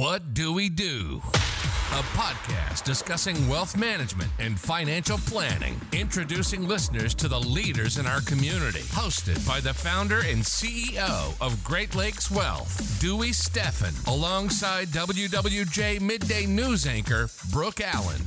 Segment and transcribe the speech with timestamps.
[0.00, 1.20] What Do We Do?
[1.22, 8.22] A podcast discussing wealth management and financial planning, introducing listeners to the leaders in our
[8.22, 8.80] community.
[8.94, 16.46] Hosted by the founder and CEO of Great Lakes Wealth, Dewey Steffen, alongside WWJ Midday
[16.46, 18.22] News anchor Brooke Allen.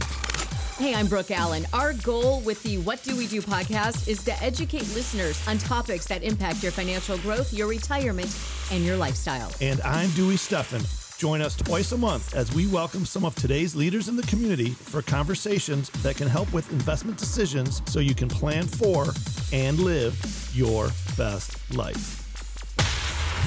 [0.77, 1.65] Hey, I'm Brooke Allen.
[1.73, 6.05] Our goal with the What Do We Do podcast is to educate listeners on topics
[6.05, 8.37] that impact your financial growth, your retirement,
[8.71, 9.51] and your lifestyle.
[9.59, 11.02] And I'm Dewey Steffen.
[11.23, 14.71] Join us twice a month as we welcome some of today's leaders in the community
[14.71, 19.05] for conversations that can help with investment decisions so you can plan for
[19.53, 22.19] and live your best life.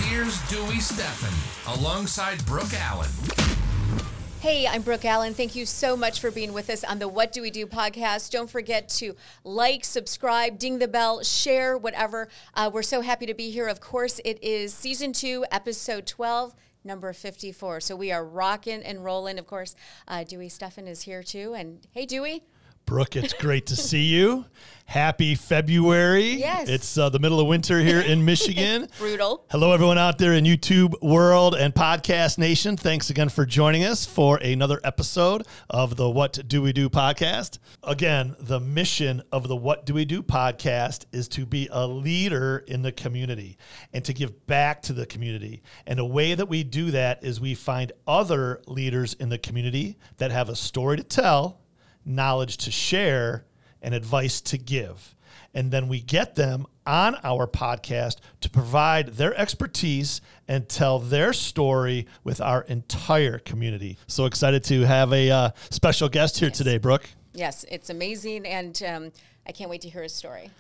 [0.08, 3.10] Here's Dewey Steffen alongside Brooke Allen.
[4.40, 5.34] Hey, I'm Brooke Allen.
[5.34, 8.30] Thank you so much for being with us on the What Do We Do podcast.
[8.30, 9.14] Don't forget to
[9.44, 12.28] like, subscribe, ding the bell, share, whatever.
[12.54, 13.68] Uh, we're so happy to be here.
[13.68, 16.54] Of course, it is season two, episode 12
[16.86, 17.80] number 54.
[17.80, 19.38] So we are rocking and rolling.
[19.38, 19.74] Of course,
[20.08, 21.54] uh, Dewey Steffen is here too.
[21.54, 22.44] And hey, Dewey.
[22.86, 24.44] Brooke, it's great to see you.
[24.84, 26.34] Happy February.
[26.34, 26.68] Yes.
[26.68, 28.86] It's uh, the middle of winter here in Michigan.
[28.98, 29.44] Brutal.
[29.50, 32.76] Hello, everyone out there in YouTube world and podcast nation.
[32.76, 37.58] Thanks again for joining us for another episode of the What Do We Do podcast.
[37.82, 42.62] Again, the mission of the What Do We Do podcast is to be a leader
[42.68, 43.58] in the community
[43.92, 45.64] and to give back to the community.
[45.88, 49.98] And a way that we do that is we find other leaders in the community
[50.18, 51.65] that have a story to tell
[52.06, 53.44] knowledge to share,
[53.82, 55.14] and advice to give.
[55.54, 61.32] And then we get them on our podcast to provide their expertise and tell their
[61.32, 63.98] story with our entire community.
[64.06, 66.58] So excited to have a uh, special guest here yes.
[66.58, 67.08] today, Brooke.
[67.32, 68.46] Yes, it's amazing.
[68.46, 69.12] And um,
[69.46, 70.50] I can't wait to hear his story.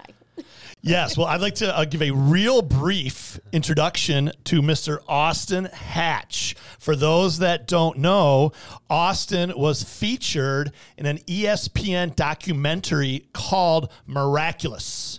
[0.80, 5.00] yes, well, I'd like to uh, give a real brief introduction to Mr.
[5.08, 6.54] Austin Hatch.
[6.78, 8.52] For those that don't know,
[8.88, 15.18] Austin was featured in an ESPN documentary called Miraculous.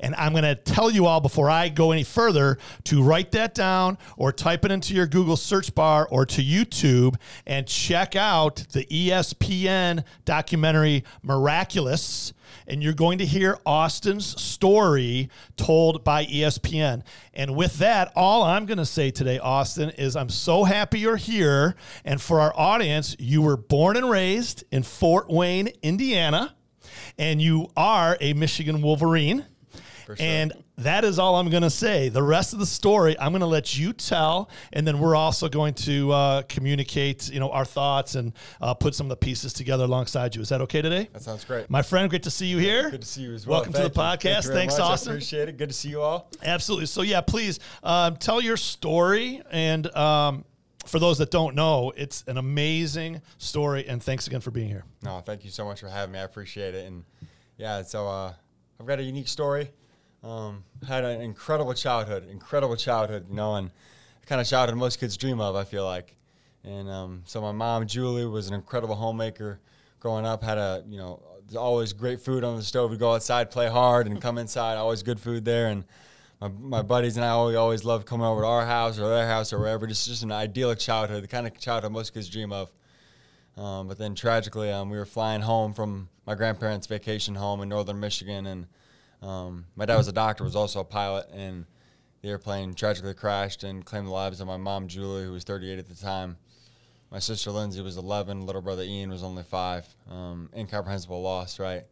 [0.00, 3.54] And I'm going to tell you all before I go any further to write that
[3.54, 7.16] down or type it into your Google search bar or to YouTube
[7.46, 12.32] and check out the ESPN documentary Miraculous
[12.66, 17.02] and you're going to hear Austin's story told by ESPN.
[17.34, 21.16] And with that, all I'm going to say today, Austin, is I'm so happy you're
[21.16, 21.76] here.
[22.04, 26.54] And for our audience, you were born and raised in Fort Wayne, Indiana,
[27.18, 29.46] and you are a Michigan Wolverine.
[30.16, 30.26] Sure.
[30.26, 32.08] And that is all I'm going to say.
[32.08, 35.48] The rest of the story, I'm going to let you tell, and then we're also
[35.48, 39.52] going to uh, communicate, you know, our thoughts and uh, put some of the pieces
[39.52, 40.42] together alongside you.
[40.42, 41.08] Is that okay today?
[41.12, 42.08] That sounds great, my friend.
[42.08, 42.90] Great to see you here.
[42.90, 43.58] Good to see you as well.
[43.58, 44.44] Welcome Thank to the podcast.
[44.44, 45.12] Thank Thanks, Austin.
[45.12, 45.56] I appreciate it.
[45.56, 46.30] Good to see you all.
[46.42, 46.86] Absolutely.
[46.86, 49.86] So yeah, please um, tell your story and.
[49.94, 50.44] Um,
[50.86, 54.84] for those that don't know, it's an amazing story, and thanks again for being here.
[55.02, 56.18] No, thank you so much for having me.
[56.18, 57.04] I appreciate it, and
[57.58, 58.32] yeah, so uh,
[58.80, 59.70] I've got a unique story.
[60.22, 63.70] Um, had an incredible childhood, incredible childhood, you know, and
[64.26, 66.16] kind of childhood most kids dream of, I feel like.
[66.64, 69.60] And um, so my mom, Julie, was an incredible homemaker
[70.00, 71.22] growing up, had a, you know,
[71.56, 72.90] always great food on the stove.
[72.90, 75.68] We'd go outside, play hard, and come inside, always good food there.
[75.68, 75.84] And
[76.40, 79.26] my, my buddies and I always, always loved coming over to our house or their
[79.26, 79.86] house or wherever.
[79.86, 82.70] Just, just an idyllic childhood, the kind of childhood most kids dream of.
[83.56, 87.68] Um, but then tragically, um, we were flying home from my grandparents' vacation home in
[87.68, 88.66] northern Michigan, and
[89.22, 91.66] um, my dad was a doctor, was also a pilot, and
[92.22, 95.78] the airplane tragically crashed and claimed the lives of my mom, Julie, who was 38
[95.78, 96.36] at the time.
[97.10, 98.44] My sister Lindsay was 11.
[98.44, 99.86] Little brother Ian was only five.
[100.10, 101.84] Um, incomprehensible loss, right?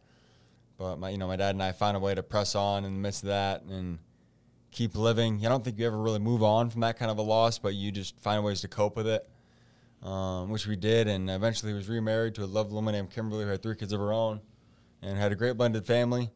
[0.77, 2.93] But my, you know, my dad and I found a way to press on in
[2.93, 3.97] the midst of that and
[4.69, 5.43] keep living.
[5.43, 7.73] I don't think you ever really move on from that kind of a loss, but
[7.73, 9.27] you just find ways to cope with it,
[10.03, 11.07] um, which we did.
[11.07, 13.99] And eventually, was remarried to a lovely woman named Kimberly, who had three kids of
[13.99, 14.39] her own,
[15.01, 16.29] and had a great blended family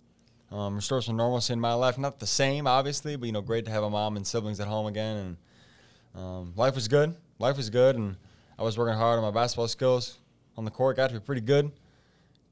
[0.51, 1.97] um, restore some normalcy in my life.
[1.97, 4.67] Not the same, obviously, but you know, great to have a mom and siblings at
[4.67, 5.37] home again.
[6.15, 7.15] And um, life was good.
[7.39, 8.17] Life was good, and
[8.59, 10.19] I was working hard on my basketball skills
[10.57, 10.97] on the court.
[10.97, 11.71] Got to be pretty good,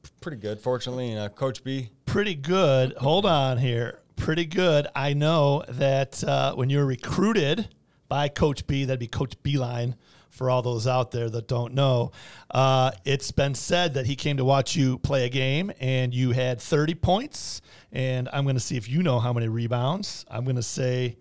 [0.02, 0.60] P- pretty good.
[0.60, 1.90] Fortunately, and uh, Coach B.
[2.06, 2.94] Pretty good.
[2.98, 4.00] Hold on here.
[4.16, 4.88] Pretty good.
[4.96, 7.70] I know that uh, when you're recruited
[8.08, 9.96] by Coach B, that'd be Coach Beilein
[10.30, 12.12] for all those out there that don't know.
[12.50, 16.32] Uh, it's been said that he came to watch you play a game and you
[16.32, 17.62] had 30 points.
[17.92, 20.26] And I'm going to see if you know how many rebounds.
[20.30, 21.18] I'm going to say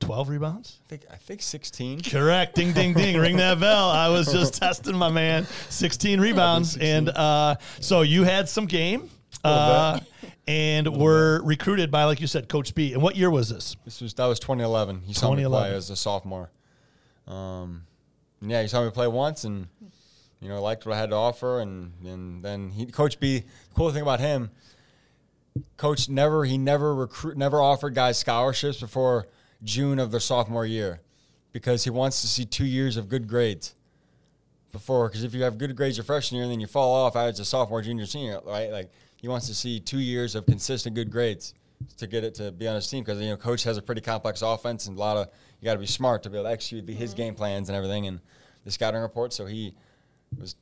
[0.00, 0.80] 12 rebounds?
[0.84, 2.02] I think I think 16.
[2.02, 2.54] Correct.
[2.54, 3.16] Ding ding ding.
[3.20, 3.90] Ring that bell.
[3.90, 5.46] I was just testing my man.
[5.68, 6.96] 16 rebounds 16.
[6.96, 9.10] and uh, so you had some game.
[9.44, 10.00] Uh,
[10.48, 12.92] and were recruited by like you said Coach B.
[12.92, 13.76] And what year was this?
[13.84, 15.02] This was that was 2011.
[15.02, 16.50] He saw me play as a sophomore.
[17.26, 17.86] Um,
[18.40, 19.68] yeah, he saw me play once and
[20.40, 23.44] you know liked what I had to offer, and and then he Coach B.
[23.74, 24.50] Cool thing about him,
[25.76, 29.26] Coach never he never recruit never offered guys scholarships before
[29.62, 31.00] June of their sophomore year,
[31.52, 33.74] because he wants to see two years of good grades
[34.72, 35.08] before.
[35.08, 37.40] Because if you have good grades your freshman year and then you fall off as
[37.40, 38.70] a sophomore, junior, senior, right?
[38.70, 41.54] Like he wants to see two years of consistent good grades
[41.98, 44.00] to get it to be on his team because you know coach has a pretty
[44.00, 45.28] complex offense and a lot of
[45.60, 48.06] you got to be smart to be able to execute his game plans and everything
[48.06, 48.20] and
[48.64, 49.32] the scouting report.
[49.32, 49.74] So he
[50.38, 50.56] was,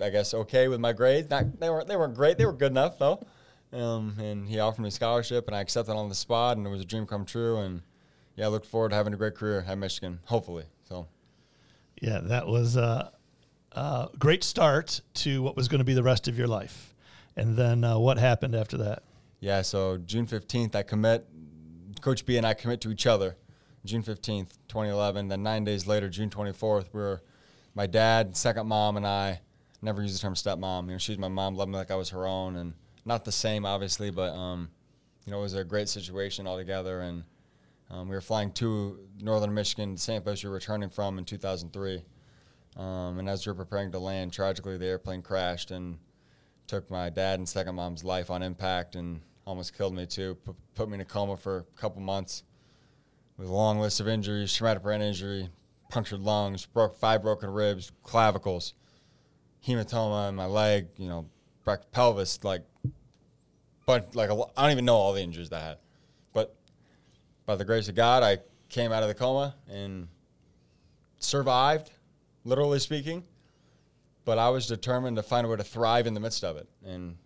[0.00, 1.30] I guess, okay with my grades.
[1.30, 2.36] Not they weren't they weren't great.
[2.36, 3.24] They were good enough though.
[3.72, 6.70] Um, and he offered me a scholarship, and I accepted on the spot, and it
[6.70, 7.58] was a dream come true.
[7.58, 7.82] And
[8.36, 10.64] yeah, I look forward to having a great career at Michigan, hopefully.
[10.88, 11.08] So
[12.00, 13.12] Yeah, that was a,
[13.72, 16.94] a great start to what was going to be the rest of your life.
[17.36, 19.02] And then uh, what happened after that?
[19.40, 21.26] yeah, so June fifteenth, I commit.
[22.00, 23.36] Coach B and I commit to each other.
[23.84, 25.28] June fifteenth, twenty eleven.
[25.28, 27.20] Then nine days later, June twenty fourth, we were
[27.74, 29.40] my dad, second mom, and I.
[29.82, 30.86] Never use the term stepmom.
[30.86, 32.72] You know, she's my mom, loved me like I was her own, and
[33.06, 34.68] not the same, obviously, but um,
[35.24, 37.00] you know, it was a great situation altogether.
[37.00, 37.24] And
[37.88, 41.24] um, we were flying to northern Michigan, the same place we were returning from in
[41.24, 42.02] 2003.
[42.76, 45.98] Um, and as we were preparing to land, tragically the airplane crashed and
[46.66, 50.36] took my dad and second mom's life on impact and almost killed me too.
[50.44, 52.42] P- put me in a coma for a couple months
[53.38, 55.48] with a long list of injuries, traumatic brain injury,
[55.90, 58.74] punctured lungs, broke five broken ribs, clavicles,
[59.66, 61.26] hematoma in my leg, you know,
[61.92, 62.62] pelvis, like,
[63.86, 65.78] but like I don't even know all the injuries that I had.
[66.32, 66.54] But
[67.46, 68.38] by the grace of God, I
[68.68, 70.08] came out of the coma and
[71.18, 71.90] survived,
[72.44, 73.24] literally speaking.
[74.24, 76.68] But I was determined to find a way to thrive in the midst of it.
[76.84, 77.16] And,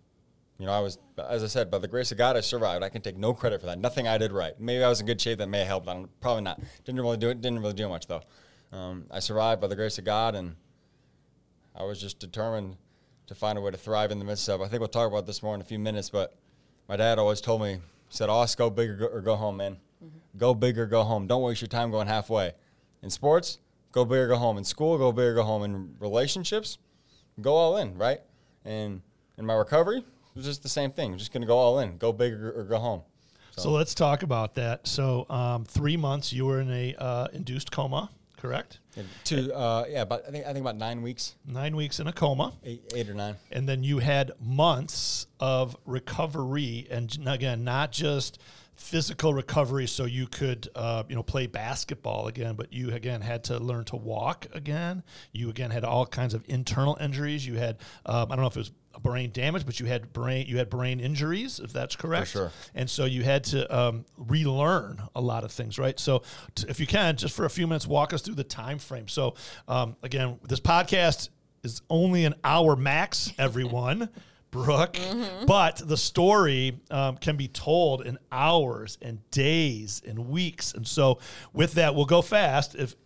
[0.59, 0.99] you know, I was,
[1.31, 2.85] as I said, by the grace of God, I survived.
[2.85, 3.79] I can take no credit for that.
[3.79, 4.53] Nothing I did right.
[4.61, 5.89] Maybe I was in good shape that may have helped.
[5.89, 6.61] I don't, probably not.
[6.85, 7.41] Didn't really do it.
[7.41, 8.21] Didn't really do much though.
[8.71, 10.57] Um, I survived by the grace of God, and
[11.75, 12.77] I was just determined
[13.29, 14.61] to find a way to thrive in the midst of.
[14.61, 16.11] I think we'll talk about this more in a few minutes.
[16.11, 16.37] But
[16.90, 17.78] my dad always told me,
[18.08, 19.76] said, "Us, go big or go, or go home, man.
[20.37, 21.28] Go big or go home.
[21.28, 22.52] Don't waste your time going halfway.
[23.00, 23.60] In sports,
[23.92, 24.58] go big or go home.
[24.58, 25.62] In school, go big or go home.
[25.62, 26.78] In relationships,
[27.40, 28.20] go all in, right?
[28.64, 29.02] And
[29.38, 30.04] in my recovery, it
[30.34, 31.12] was just the same thing.
[31.12, 33.02] I'm just going to go all in, go big or, or go home.
[33.56, 34.88] So let's talk about that.
[34.88, 38.10] So um, three months you were in a uh, induced coma,
[38.40, 38.78] correct?
[38.96, 42.06] And two, uh, yeah, but I think I think about nine weeks, Nine weeks in
[42.06, 42.52] a coma.
[42.64, 43.37] eight, eight or nine.
[43.52, 48.40] and then you had months of recovery and again not just
[48.75, 53.44] physical recovery so you could uh, you know play basketball again but you again had
[53.44, 55.02] to learn to walk again
[55.32, 57.76] you again had all kinds of internal injuries you had
[58.06, 60.69] um, i don't know if it was brain damage but you had brain you had
[60.69, 62.28] brain injuries if that's correct.
[62.28, 62.50] sure.
[62.75, 65.98] and so you had to um, relearn a lot of things right?
[65.98, 66.22] So
[66.54, 69.06] t- if you can just for a few minutes walk us through the time frame.
[69.08, 69.34] So
[69.69, 71.28] um, again this podcast
[71.62, 74.08] is only an hour max everyone
[74.50, 74.96] brooke.
[75.46, 80.75] But the story um, can be told in hours and days and weeks.
[80.75, 81.20] And so
[81.52, 82.96] with that we'll go fast if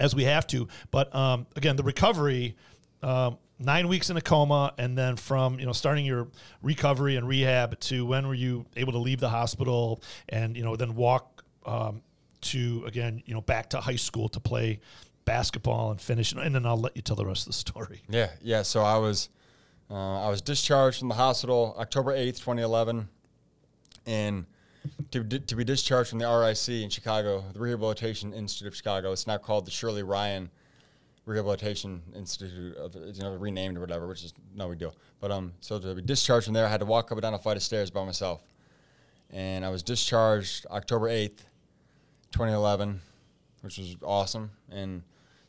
[0.00, 0.68] as we have to.
[0.90, 2.56] But um, again the recovery
[3.02, 6.28] um, nine weeks in a coma and then from you know starting your
[6.62, 10.76] recovery and rehab to when were you able to leave the hospital and you know
[10.76, 12.02] then walk um,
[12.40, 14.78] to again you know back to high school to play
[15.24, 18.30] basketball and finish and then i'll let you tell the rest of the story Yeah,
[18.42, 18.62] yeah.
[18.62, 19.28] So I was,
[19.90, 23.08] uh, I was discharged from the hospital October eighth, twenty eleven,
[24.04, 24.46] and
[25.10, 29.12] to to be discharged from the RIC in Chicago, the Rehabilitation Institute of Chicago.
[29.12, 30.50] It's now called the Shirley Ryan
[31.26, 34.94] Rehabilitation Institute, of, you know, renamed or whatever, which is no big deal.
[35.20, 37.34] But um, so to be discharged from there, I had to walk up and down
[37.34, 38.40] a flight of stairs by myself,
[39.30, 41.44] and I was discharged October eighth,
[42.30, 43.00] twenty eleven,
[43.60, 45.02] which was awesome, and.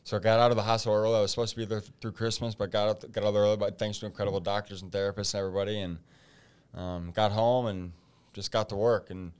[0.04, 1.16] So I got out of the hospital early.
[1.16, 3.58] I was supposed to be there through Christmas, but got out, got out early.
[3.58, 5.98] But thanks to incredible doctors and therapists and everybody, and
[6.72, 7.92] um, got home and
[8.32, 9.10] just got to work.
[9.10, 9.32] And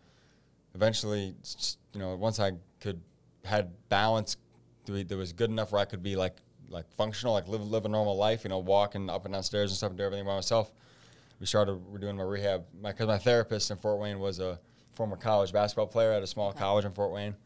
[0.74, 1.34] eventually,
[1.94, 3.00] you know, once I could
[3.46, 4.36] had balance,
[4.88, 6.36] that was good enough where I could be like
[6.68, 8.44] like functional, like live live a normal life.
[8.44, 10.72] You know, walking up and down stairs and stuff and do everything by myself.
[11.40, 12.64] We started we're doing my rehab.
[12.82, 14.58] Because my therapist in Fort Wayne was a
[14.92, 17.36] former college basketball player at a small college in Fort Wayne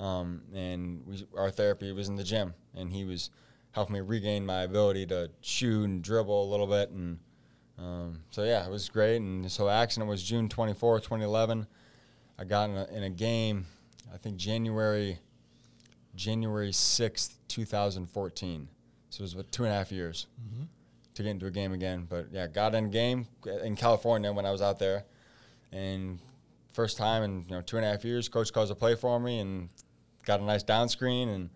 [0.00, 3.30] um, and we, our therapy was in the gym, and he was
[3.72, 7.18] helping me regain my ability to shoot and dribble a little bit, and
[7.78, 9.16] um, so yeah, it was great.
[9.16, 11.66] And so the accident was June 24, 2011.
[12.38, 13.66] I got in a, in a game,
[14.12, 15.18] I think January
[16.14, 18.68] January 6th, 2014.
[19.10, 20.26] So it was about two and a half years
[21.14, 22.06] to get into a game again.
[22.08, 23.26] But yeah, got in game
[23.64, 25.04] in California when I was out there,
[25.72, 26.18] and
[26.72, 29.18] first time in you know two and a half years, coach calls a play for
[29.18, 29.68] me and
[30.24, 31.50] got a nice down screen and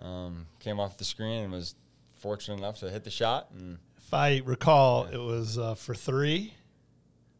[0.00, 1.74] Um, came off the screen and was
[2.16, 3.48] fortunate enough to hit the shot.
[3.56, 6.52] And If I recall, it was uh, for three.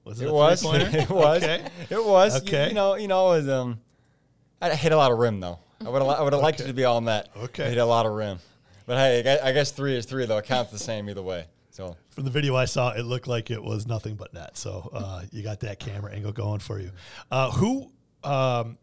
[0.05, 0.63] Was it, it a was,
[0.95, 1.67] it was, Okay.
[1.91, 2.35] it was.
[2.37, 2.69] You- Okay.
[2.69, 3.81] You, know, you know, it was, um,
[4.61, 5.59] I hit a lot of rim though.
[5.85, 7.29] I would have, I would have liked it to be all net.
[7.37, 7.67] Okay.
[7.67, 8.39] I hit a lot of rim,
[8.87, 10.39] but hey, I guess, three is three though.
[10.39, 11.47] It counts the same either way.
[11.71, 14.57] So From the video I saw, it looked like it was nothing but net.
[14.57, 16.93] So uh, you got that camera angle going for you.
[17.33, 17.91] Uh, who,
[18.23, 18.79] um,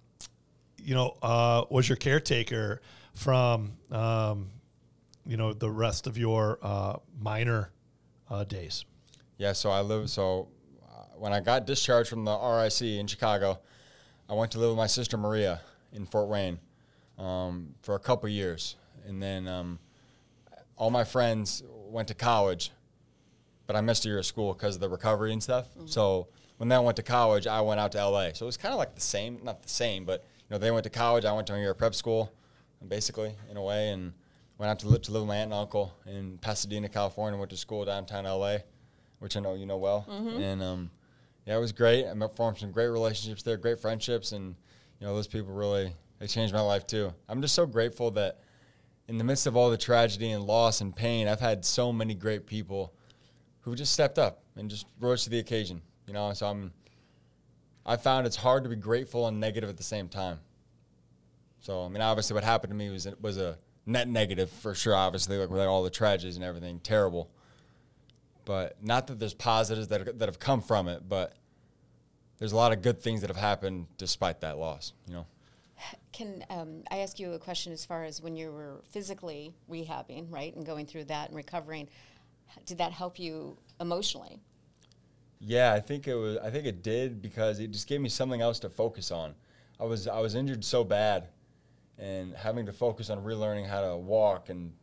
[0.77, 2.81] you know, uh, was your caretaker
[3.13, 4.49] from, um,
[5.25, 7.71] you know, the rest of your uh, minor
[8.29, 8.83] uh, days?
[9.37, 10.09] Yeah, so I live.
[10.09, 10.49] So
[10.83, 13.59] uh, when I got discharged from the RIC in Chicago,
[14.29, 15.61] I went to live with my sister Maria
[15.93, 16.59] in Fort Wayne
[17.21, 18.75] um, for a couple years,
[19.05, 19.79] and then um,
[20.77, 22.71] all my friends went to college,
[23.67, 25.67] but I missed a year of school because of the recovery and stuff.
[25.85, 28.29] So when they went to college, I went out to LA.
[28.33, 30.71] So it was kind of like the same, not the same, but you know they
[30.71, 31.25] went to college.
[31.25, 32.31] I went to a year of prep school,
[32.87, 34.13] basically in a way, and
[34.57, 37.37] went out to live, to live with my aunt and uncle in Pasadena, California.
[37.37, 38.57] Went to school downtown LA
[39.21, 40.05] which I know you know well.
[40.41, 40.91] And um,
[41.45, 42.07] yeah, it was great.
[42.07, 44.55] I met, formed some great relationships there, great friendships, and
[44.99, 47.13] you know those people really they changed my life too.
[47.27, 48.39] I'm just so grateful that
[49.07, 52.13] in the midst of all the tragedy and loss and pain, I've had so many
[52.13, 52.93] great people
[53.61, 55.81] who just stepped up and just rose to the occasion.
[56.07, 56.71] You know, so I'm.
[57.83, 60.39] I found it's hard to be grateful and negative at the same time.
[61.59, 64.95] So I mean, obviously, what happened to me was was a net negative for sure.
[64.95, 67.31] Obviously, like with all the tragedies and everything, terrible
[68.45, 71.33] but not that there's positives that, that have come from it, but
[72.37, 75.25] there's a lot of good things that have happened despite that loss, you know?
[76.11, 80.31] Can um, I ask you a question as far as when you were physically rehabbing,
[80.31, 81.87] right, and going through that and recovering?
[82.65, 84.39] Did that help you emotionally?
[85.39, 86.37] Yeah, I think it was.
[86.37, 89.33] I think it did because it just gave me something else to focus on.
[89.79, 91.29] I was I was injured so bad,
[91.97, 94.73] and having to focus on relearning how to walk and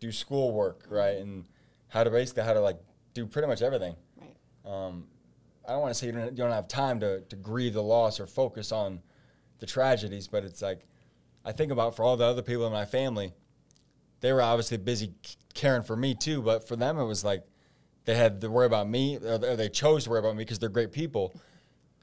[0.00, 1.44] do schoolwork, right, and
[1.88, 2.78] how to basically how to like
[3.12, 3.94] do pretty much everything.
[4.20, 4.36] Right.
[4.64, 5.06] um,
[5.66, 7.82] I don't want to say you don't, you don't have time to, to grieve the
[7.82, 9.00] loss or focus on
[9.58, 10.86] the tragedies, but it's like
[11.44, 13.32] I think about for all the other people in my family,
[14.20, 15.12] they were obviously busy
[15.52, 17.44] caring for me too, but for them it was like
[18.04, 20.68] they had to worry about me, or they chose to worry about me because they're
[20.68, 21.34] great people,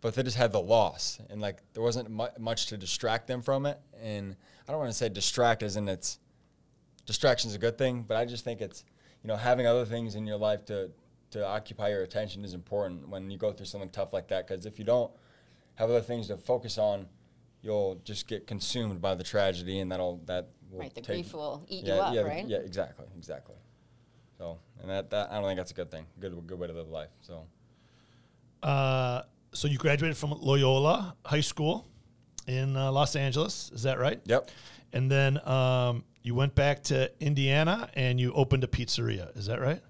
[0.01, 3.41] but they just had the loss, and like there wasn't mu- much to distract them
[3.41, 3.79] from it.
[4.01, 4.36] And
[4.67, 6.20] I don't want to say distract as in it's
[7.05, 8.84] distraction's a good thing, but I just think it's
[9.24, 10.91] you know having other things in your life to
[11.31, 14.48] to occupy your attention is important when you go through something tough like that.
[14.48, 15.12] Because if you don't
[15.75, 17.08] have other things to focus on,
[17.62, 21.34] you'll just get consumed by the tragedy, and that'll that will Right, the take- grief
[21.34, 22.48] will eat yeah, you up, yeah, right?
[22.48, 23.56] Yeah, exactly, exactly.
[24.38, 26.06] So, and that, that I don't think that's a good thing.
[26.20, 27.10] Good good way to live life.
[27.22, 27.46] So.
[28.63, 31.88] Uh, so you graduated from Loyola High School
[32.48, 33.72] in uh, Los Angeles.
[33.74, 34.20] Is that right?
[34.25, 34.50] Yep.
[34.94, 39.36] And then um, you went back to Indiana and you opened a pizzeria.
[39.38, 39.82] Is that right?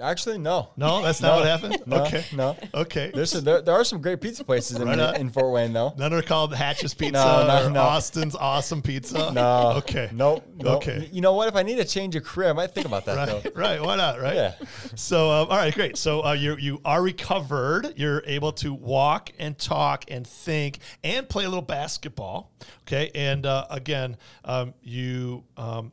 [0.00, 0.70] Actually, no.
[0.76, 1.36] No, that's not No.
[1.40, 1.82] what happened.
[1.86, 2.24] No, okay.
[2.34, 2.56] no.
[2.74, 3.10] Okay.
[3.14, 5.92] There's a, there, there are some great pizza places in, Right in Fort Wayne, though.
[5.96, 7.80] None are called Hatch's Pizza no, or no.
[7.80, 9.32] Austin's Awesome Pizza.
[9.40, 9.72] No.
[9.76, 10.08] Okay.
[10.12, 10.44] Nope.
[10.56, 10.76] nope.
[10.78, 11.08] Okay.
[11.12, 11.48] You know what?
[11.48, 13.42] If I need to change a career, I might think about that, Right.
[13.42, 13.50] though.
[13.54, 13.80] Right.
[13.82, 14.20] Why not?
[14.20, 14.34] Right.
[14.34, 14.54] Yeah.
[14.96, 15.96] So, um, all right, great.
[15.96, 17.94] So uh, you you are recovered.
[17.96, 22.52] You're able to walk and talk and think and play a little basketball.
[22.82, 23.10] Okay.
[23.14, 25.92] And uh, again, um, you um,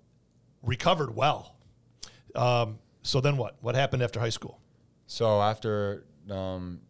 [0.64, 1.56] recovered well.
[2.36, 3.56] Um, so then what?
[3.62, 4.60] What happened after high school?
[5.06, 6.82] So after um,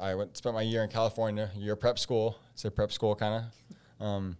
[0.00, 3.44] I went spent my year in California, year prep school, say prep school kind
[4.00, 4.06] of.
[4.06, 4.36] Um,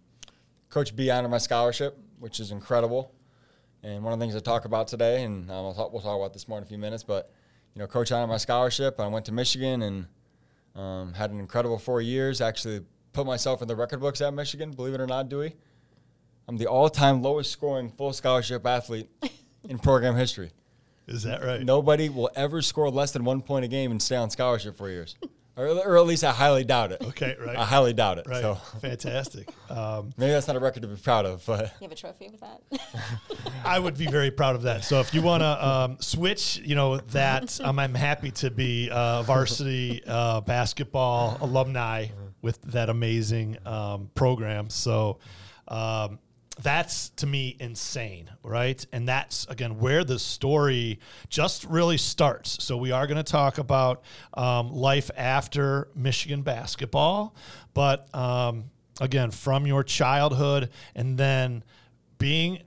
[0.69, 3.13] Coach B honored my scholarship, which is incredible.
[3.83, 6.17] And one of the things I talk about today, and um, I'll talk, we'll talk
[6.17, 7.31] about this more in a few minutes, but
[7.73, 8.99] you know, Coach honored my scholarship.
[8.99, 10.07] I went to Michigan and
[10.73, 12.39] um, had an incredible four years.
[12.39, 14.71] Actually, put myself in the record books at Michigan.
[14.71, 15.57] Believe it or not, Dewey,
[16.47, 19.09] I'm the all-time lowest scoring full scholarship athlete
[19.69, 20.51] in program history.
[21.07, 21.61] Is that right?
[21.63, 24.89] Nobody will ever score less than one point a game and stay on scholarship for
[24.89, 25.15] years,
[25.55, 27.01] or, or at least I highly doubt it.
[27.01, 27.35] Okay.
[27.39, 27.55] Right.
[27.57, 28.27] I highly doubt it.
[28.27, 28.41] right.
[28.41, 29.49] So Fantastic.
[29.69, 32.29] Um, maybe that's not a record to be proud of, but You have a trophy
[32.29, 32.61] with that?
[33.65, 34.83] I would be very proud of that.
[34.83, 38.89] So if you want to um, switch, you know that um, I'm happy to be
[38.89, 42.07] uh, varsity uh, basketball alumni
[42.41, 44.69] with that amazing um, program.
[44.69, 45.19] So
[45.67, 46.19] um,
[46.61, 48.85] that's to me insane, right?
[48.91, 52.63] And that's again where the story just really starts.
[52.63, 57.35] So we are going to talk about um, life after Michigan basketball,
[57.73, 58.65] but um,
[59.01, 61.63] again from your childhood and then
[62.17, 62.59] being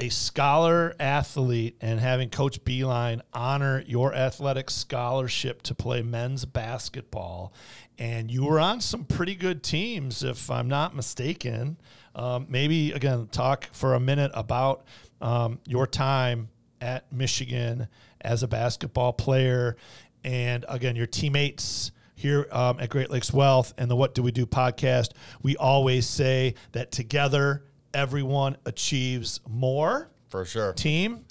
[0.00, 7.52] a scholar athlete and having Coach Beilein honor your athletic scholarship to play men's basketball.
[7.98, 11.76] And you were on some pretty good teams, if I'm not mistaken.
[12.20, 14.84] Um, maybe, again, talk for a minute about
[15.22, 17.88] um, your time at Michigan
[18.20, 19.78] as a basketball player
[20.22, 24.32] and, again, your teammates here um, at Great Lakes Wealth and the What Do We
[24.32, 25.12] Do podcast.
[25.42, 30.10] We always say that together, everyone achieves more.
[30.28, 30.74] For sure.
[30.74, 31.24] Team.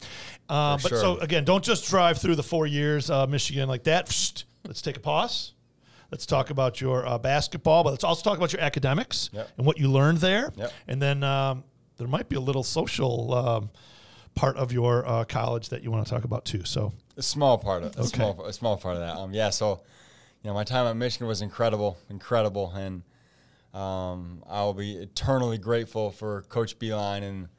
[0.50, 0.98] Uh, but sure.
[0.98, 4.08] so again, don't just drive through the four years uh, Michigan like that.
[4.08, 4.46] Psst.
[4.66, 5.54] let's take a pause.
[6.12, 9.50] Let's talk about your uh, basketball, but let's also talk about your academics Yep.
[9.58, 10.52] and what you learned there.
[10.56, 10.74] Yep.
[10.88, 11.64] And then um,
[11.98, 13.70] there might be a little social um,
[14.34, 16.64] part of your uh, college that you want to talk about too.
[16.66, 18.08] So A small part of a Okay.
[18.10, 19.18] small a small part of that.
[19.18, 19.82] Um, yeah, so
[20.44, 23.04] you know, my time at Michigan was incredible, incredible, and
[23.74, 27.22] um, I'll be eternally grateful for Coach Beilein.
[27.24, 27.50] And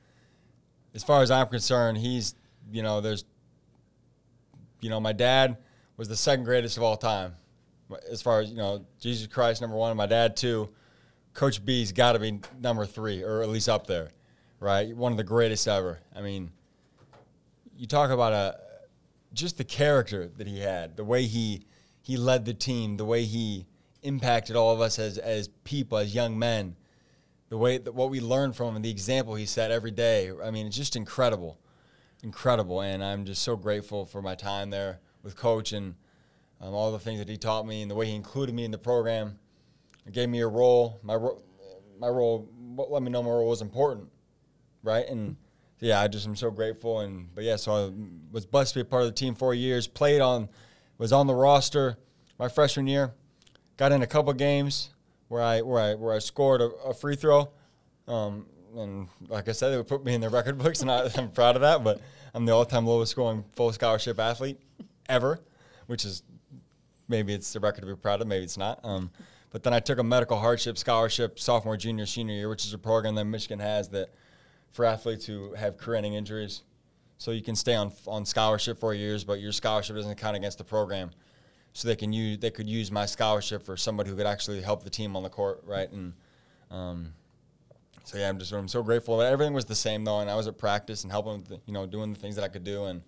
[0.94, 2.34] as far as I'm concerned, he's
[2.72, 3.24] you know, there's
[4.80, 5.58] you know, my dad
[5.96, 7.34] was the second greatest of all time.
[8.10, 10.70] As far as you know, Jesus Christ number one, my dad too.
[11.34, 14.10] Coach B's got to be number three, or at least up there,
[14.58, 14.94] right?
[14.96, 16.00] One of the greatest ever.
[16.14, 16.50] I mean,
[17.76, 18.58] you talk about a
[19.32, 21.62] just the character that he had, the way he
[22.02, 23.66] he led the team, the way he
[24.02, 26.76] impacted all of us as as people, as young men,
[27.48, 30.30] the way that what we learned from him, the example he set every day.
[30.42, 31.58] I mean, it's just incredible,
[32.22, 35.94] incredible, and I'm just so grateful for my time there with Coach and
[36.60, 38.70] um, all the things that he taught me and the way he included me in
[38.70, 39.38] the program.
[40.10, 40.98] Gave me a role.
[41.02, 41.40] My ro-
[41.98, 44.08] my role let me know my role was important,
[44.82, 45.06] right?
[45.06, 45.36] And
[45.78, 47.00] yeah, I just am so grateful.
[47.00, 47.92] And but yeah, so I
[48.32, 49.86] was blessed to be a part of the team four years.
[49.86, 50.48] Played on,
[50.98, 51.98] was on the roster
[52.38, 53.12] my freshman year.
[53.76, 54.90] Got in a couple games
[55.28, 57.50] where I where I where I scored a, a free throw.
[58.08, 61.08] Um, and like I said, they would put me in the record books, and I,
[61.16, 61.84] I'm proud of that.
[61.84, 62.00] But
[62.34, 64.58] I'm the all-time lowest scoring full scholarship athlete
[65.08, 65.40] ever,
[65.86, 66.22] which is
[67.10, 68.80] maybe it's the record to be proud of, maybe it's not.
[68.84, 69.10] Um,
[69.50, 72.78] but then I took a medical hardship scholarship sophomore, junior, senior year, which is a
[72.78, 74.10] program that Michigan has that
[74.70, 76.62] for athletes who have career-ending injuries.
[77.18, 80.56] So you can stay on on scholarship for years, but your scholarship doesn't count against
[80.56, 81.10] the program.
[81.72, 84.84] So they can use they could use my scholarship for somebody who could actually help
[84.84, 85.90] the team on the court, right?
[85.92, 86.14] And
[86.70, 87.12] um,
[88.04, 90.46] so yeah, I'm just I'm so grateful everything was the same though, and I was
[90.46, 92.84] at practice and helping, with the, you know, doing the things that I could do,
[92.84, 93.02] and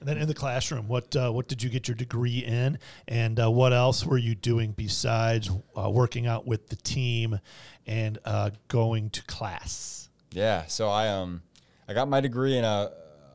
[0.00, 3.38] And then in the classroom, what uh, what did you get your degree in, and
[3.38, 7.38] uh, what else were you doing besides uh, working out with the team
[7.86, 10.08] and uh, going to class?
[10.32, 11.42] Yeah, so I um
[11.86, 12.92] I got my degree in a,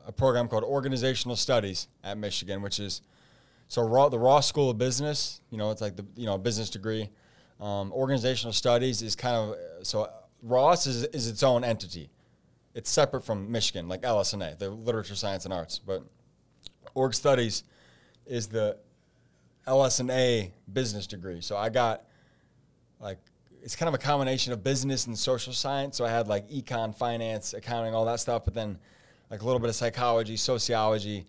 [0.08, 3.00] a program called Organizational Studies at Michigan, which is
[3.68, 5.40] so Ross the Ross School of Business.
[5.50, 7.10] You know, it's like the you know business degree.
[7.60, 10.10] Um, organizational Studies is kind of so
[10.42, 12.10] Ross is is its own entity.
[12.74, 15.78] It's separate from Michigan, like LS&A, the Literature, Science, and Arts.
[15.78, 16.02] But
[16.96, 17.62] Org Studies
[18.26, 18.78] is the
[19.66, 21.42] LS&A business degree.
[21.42, 22.04] So I got
[22.98, 23.18] like
[23.62, 25.96] it's kind of a combination of business and social science.
[25.96, 28.78] So I had like econ, finance, accounting, all that stuff, but then
[29.30, 31.26] like a little bit of psychology, sociology,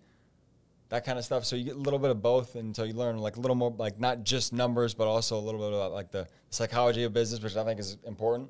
[0.88, 1.44] that kind of stuff.
[1.44, 3.74] So you get a little bit of both until you learn like a little more
[3.76, 7.42] like not just numbers, but also a little bit about like the psychology of business,
[7.42, 8.48] which I think is important.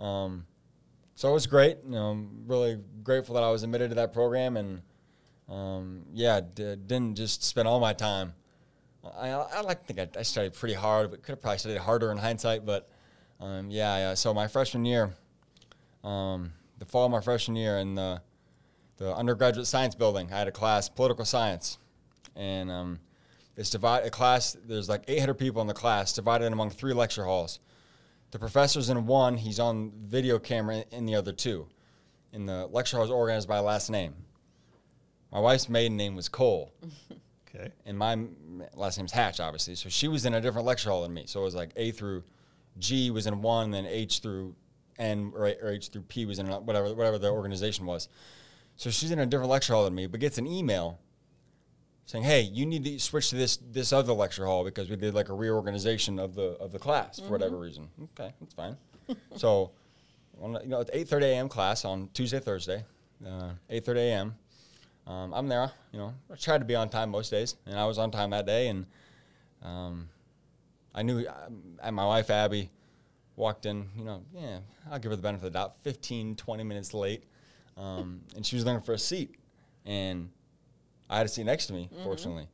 [0.00, 0.44] Um,
[1.14, 1.78] so it was great.
[1.84, 4.82] You know, I'm really grateful that I was admitted to that program, and
[5.52, 8.32] um, yeah, d- didn't just spend all my time.
[9.04, 11.78] I, I like to think I, I studied pretty hard, but could have probably studied
[11.78, 12.64] harder in hindsight.
[12.64, 12.88] But
[13.38, 15.12] um, yeah, yeah, so my freshman year,
[16.02, 18.22] um, the fall of my freshman year in the,
[18.96, 21.78] the undergraduate science building, I had a class, political science,
[22.34, 23.00] and um,
[23.56, 24.06] it's divided.
[24.06, 27.58] A class, there's like 800 people in the class, divided among three lecture halls.
[28.30, 31.66] The professor's in one, he's on video camera in the other two.
[32.32, 34.14] And the lecture hall is organized by last name.
[35.32, 36.72] My wife's maiden name was Cole
[37.54, 37.70] Okay.
[37.86, 39.74] and my m- last name's Hatch, obviously.
[39.74, 41.24] So she was in a different lecture hall than me.
[41.26, 42.22] So it was like A through
[42.78, 44.54] G was in one, and then H through
[44.98, 48.08] N or, or H through P was in another- whatever whatever the organization was.
[48.76, 50.98] So she's in a different lecture hall than me, but gets an email
[52.06, 55.12] saying, "Hey, you need to switch to this this other lecture hall because we did
[55.14, 58.76] like a reorganization of the of the class for whatever reason." Okay, that's fine.
[59.36, 59.72] so,
[60.40, 61.48] you know, it's eight thirty a.m.
[61.50, 62.84] class on Tuesday, Thursday,
[63.26, 64.34] uh, eight thirty a.m.
[65.06, 66.14] Um, I'm there, you know.
[66.32, 68.68] I try to be on time most days, and I was on time that day.
[68.68, 68.86] And
[69.62, 70.08] um,
[70.94, 72.70] I knew, um, and my wife Abby
[73.36, 74.58] walked in, you know, yeah,
[74.90, 77.24] I'll give her the benefit of the doubt, 15, 20 minutes late,
[77.76, 79.34] um, and she was looking for a seat,
[79.86, 80.30] and
[81.10, 82.46] I had a seat next to me, fortunately,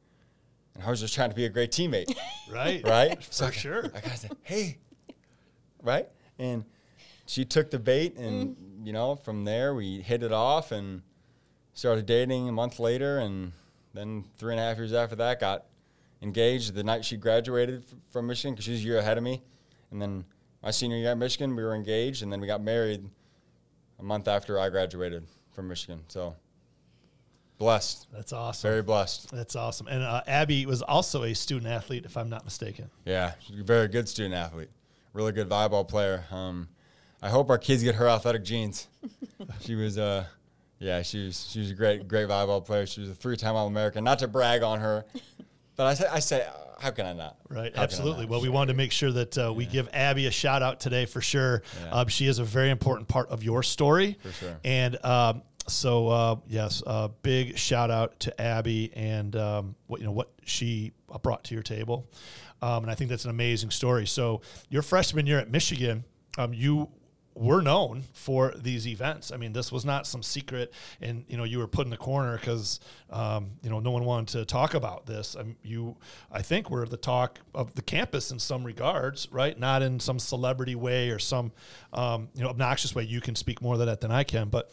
[0.75, 2.15] and I was just trying to be a great teammate,
[2.51, 2.83] Right.
[2.87, 3.23] right?
[3.25, 3.91] For I- sure.
[3.95, 4.79] I say, hey,
[5.83, 6.09] right?
[6.39, 6.65] And
[7.27, 11.03] she took the bait and you know, from there we hit it off and
[11.79, 13.53] started dating a month later, and
[13.95, 15.64] then three and a half years after that, got
[16.21, 19.23] engaged the night she graduated f- from Michigan because she was a year ahead of
[19.23, 19.41] me,
[19.93, 20.25] and then
[20.61, 23.09] my senior year at Michigan, we were engaged, and then we got married
[24.01, 26.01] a month after I graduated from Michigan.
[26.09, 26.35] So
[27.59, 28.69] blessed, That's awesome.
[28.69, 29.31] very blessed.
[29.31, 29.87] That's awesome.
[29.87, 32.91] And uh, Abby was also a student athlete, if I'm not mistaken.
[33.05, 34.71] Yeah, she's a very good student athlete,
[35.12, 36.25] really good volleyball player.
[36.33, 36.69] Um,
[37.23, 38.88] I hope our kids get her athletic genes.
[39.61, 40.25] she was, uh,
[40.79, 42.87] yeah, she was she was a great great volleyball player.
[42.87, 44.05] She was a three-time All-American.
[44.05, 45.05] Not to brag on her,
[45.77, 47.37] but I say I say, uh, how can I not?
[47.49, 48.23] Right, How absolutely.
[48.23, 48.31] not?
[48.31, 51.07] Well, we wanted to make sure that uh, we give Abby a shout out today
[51.07, 51.62] for sure.
[51.83, 51.91] Yeah.
[51.91, 54.17] Um, she is a very important part of your story.
[54.23, 54.57] For sure.
[54.64, 60.07] And um, so, uh, yes, uh, big shout out to Abby and um, what you
[60.07, 62.07] know what she brought to your table.
[62.62, 64.07] Um, and I think that's an amazing story.
[64.07, 66.05] So, your freshman year at Michigan,
[66.38, 66.88] um, you
[67.38, 69.31] were known for these events.
[69.33, 71.96] I mean, this was not some secret, and you know, you were put in the
[71.96, 75.37] corner because um, you know no one wanted to talk about this.
[75.37, 75.96] Um, you,
[76.33, 79.59] I think, were the talk of the campus in some regards, right?
[79.59, 81.53] Not in some celebrity way or some
[81.92, 83.05] um, you know obnoxious way.
[83.05, 84.72] You can speak more of that than I can, but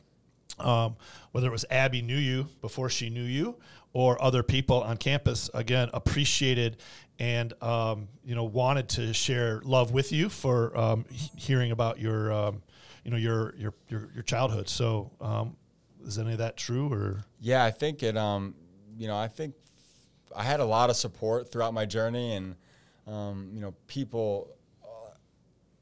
[0.60, 0.96] um,
[1.32, 3.58] whether it was Abby knew you before she knew you,
[3.94, 6.78] or other people on campus, again, appreciated
[7.20, 12.32] and um, you know wanted to share love with you for um, hearing about your
[12.32, 12.62] um,
[13.04, 14.68] you know your your your, your childhood.
[14.70, 15.56] So um,
[16.06, 18.18] is any of that true or Yeah, I think it.
[18.18, 18.56] Um,
[18.98, 19.56] you know, I think
[20.36, 22.56] I had a lot of support throughout my journey, and
[23.08, 25.12] um, you know, people uh,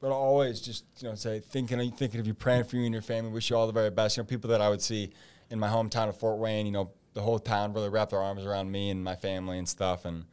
[0.00, 3.02] would always just you know say thinking thinking of you, praying for you and your
[3.02, 4.16] family, wish you all the very best.
[4.16, 5.12] You know, people that I would see
[5.50, 6.66] in my hometown of Fort Wayne.
[6.66, 9.68] You know, the whole town really wrapped their arms around me and my family and
[9.68, 10.24] stuff, and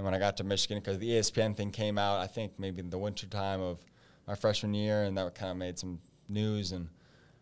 [0.00, 2.80] and when I got to Michigan, because the ESPN thing came out, I think maybe
[2.80, 3.84] in the winter time of
[4.26, 6.88] my freshman year, and that kind of made some news and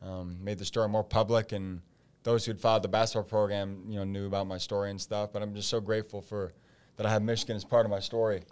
[0.02, 1.52] um, made the story more public.
[1.52, 1.82] And
[2.24, 5.32] those who'd followed the basketball program, you know, knew about my story and stuff.
[5.32, 6.52] But I'm just so grateful for
[6.96, 8.42] that I have Michigan as part of my story.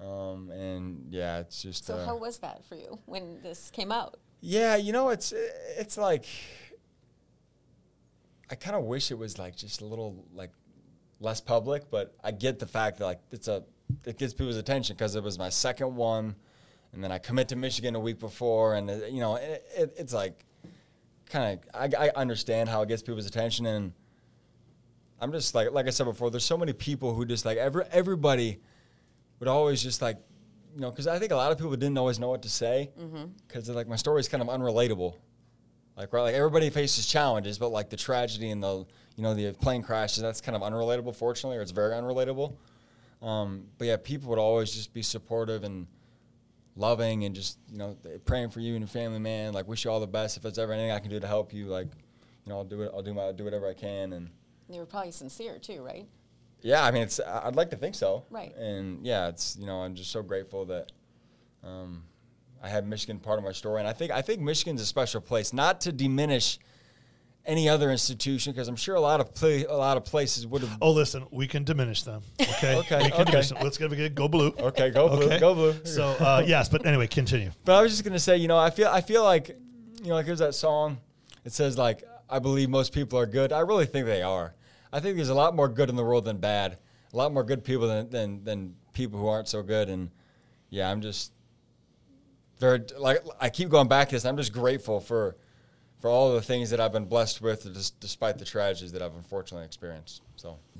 [0.00, 3.92] Um, and yeah, it's just So uh, how was that for you when this came
[3.92, 4.16] out?
[4.40, 5.32] yeah, you know, it's
[5.78, 6.26] it's like
[8.50, 10.50] I kind of wish it was like just a little like
[11.24, 13.64] less public, but I get the fact that like it's a
[14.04, 16.36] it gets people's attention because it was my second one,
[16.92, 19.94] and then I commit to Michigan a week before, and it, you know it, it,
[19.96, 20.44] it's like
[21.28, 23.92] kind of I, I understand how it gets people's attention, and
[25.20, 27.84] I'm just like like I said before, there's so many people who just like every
[27.90, 28.60] everybody
[29.40, 30.18] would always just like
[30.74, 32.90] you know because I think a lot of people didn't always know what to say
[33.00, 33.24] mm-hmm.
[33.46, 35.14] because like my story is kind of unrelatable.
[35.96, 38.84] Like right, like everybody faces challenges, but like the tragedy and the
[39.16, 42.54] you know the plane crashes, that's kind of unrelatable, fortunately, or it's very unrelatable.
[43.22, 45.86] Um, but yeah, people would always just be supportive and
[46.76, 49.52] loving and just you know praying for you and your family, man.
[49.52, 50.36] Like wish you all the best.
[50.36, 51.86] If there's ever anything I can do to help you, like
[52.44, 52.90] you know I'll do it.
[52.92, 54.12] I'll do my I'll do whatever I can.
[54.14, 54.30] And
[54.68, 56.06] You were probably sincere too, right?
[56.60, 58.24] yeah, I mean it's I'd like to think so.
[58.30, 58.54] Right.
[58.56, 60.90] And yeah, it's you know I'm just so grateful that
[61.62, 62.02] um,
[62.64, 65.20] I have Michigan part of my story, and I think I think Michigan's a special
[65.20, 65.52] place.
[65.52, 66.58] Not to diminish
[67.44, 70.62] any other institution, because I'm sure a lot of pla- a lot of places would
[70.62, 70.78] have.
[70.80, 73.42] oh listen we can diminish them okay Okay, we can okay.
[73.42, 73.58] them.
[73.62, 75.38] let's get a go blue Okay, go blue, Okay.
[75.38, 75.74] go blue.
[75.84, 78.70] so uh, yes but anyway continue But I was just gonna say, you know, I
[78.70, 79.48] feel I feel like,
[80.02, 80.96] you know, like there's that song.
[81.44, 83.52] It says like, I believe most people are good.
[83.52, 84.54] I really think they are.
[84.90, 86.78] I think there's a lot more good in the world than bad.
[87.12, 89.90] A lot more good people than than, than people who aren't so good.
[89.90, 90.10] And
[90.70, 91.30] yeah, I'm just
[92.60, 94.24] like I keep going back to this.
[94.24, 95.36] I'm just grateful for
[96.00, 97.66] for all the things that I've been blessed with,
[97.98, 100.20] despite the tragedies that I've unfortunately experienced.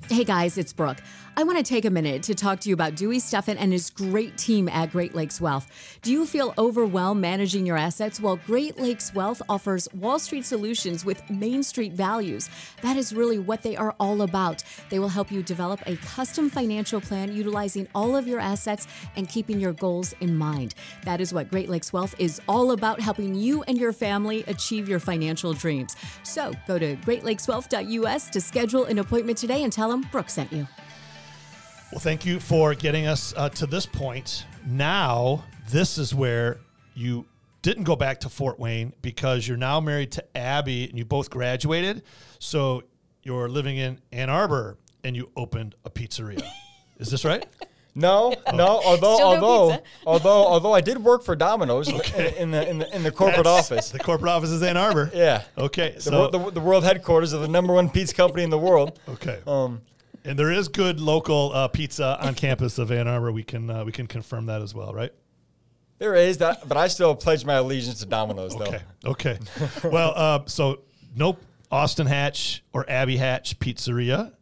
[0.09, 0.99] Hey guys, it's Brooke.
[1.37, 3.89] I want to take a minute to talk to you about Dewey Steffen and his
[3.89, 5.99] great team at Great Lakes Wealth.
[6.01, 8.21] Do you feel overwhelmed managing your assets?
[8.21, 12.49] Well, Great Lakes Wealth offers Wall Street solutions with Main Street values.
[12.83, 14.63] That is really what they are all about.
[14.89, 19.27] They will help you develop a custom financial plan utilizing all of your assets and
[19.27, 20.75] keeping your goals in mind.
[21.03, 24.87] That is what Great Lakes Wealth is all about, helping you and your family achieve
[24.87, 25.95] your financial dreams.
[26.23, 30.67] So go to greatlakeswealth.us to schedule an appointment today and tell them Brooke sent you.
[31.91, 34.45] Well, thank you for getting us uh, to this point.
[34.65, 36.59] Now, this is where
[36.93, 37.25] you
[37.61, 41.29] didn't go back to Fort Wayne because you're now married to Abby and you both
[41.29, 42.03] graduated.
[42.39, 42.83] So
[43.23, 46.47] you're living in Ann Arbor and you opened a pizzeria.
[46.99, 47.45] is this right?
[47.95, 48.81] No, no.
[48.85, 49.83] Although, Still no although, pizza.
[50.05, 52.01] although, although I did work for Domino's in,
[52.35, 53.89] in the in the in the corporate That's- office.
[53.89, 55.09] The corporate office is Ann Arbor.
[55.15, 55.43] Yeah.
[55.57, 55.91] Okay.
[55.95, 58.99] The, So, the, the world headquarters of the number one pizza company in the world.
[59.07, 59.39] okay.
[59.47, 59.81] Um,
[60.25, 63.31] and there is good local uh, pizza on campus of Ann Arbor.
[63.31, 65.11] We can uh, we can confirm that as well, right?
[65.97, 68.65] There is that, but I still pledge my allegiance to Domino's, though.
[68.65, 68.81] Okay.
[69.05, 69.39] Okay.
[69.85, 70.81] well, uh, so
[71.15, 71.41] nope.
[71.71, 74.33] Austin Hatch or Abby Hatch Pizzeria.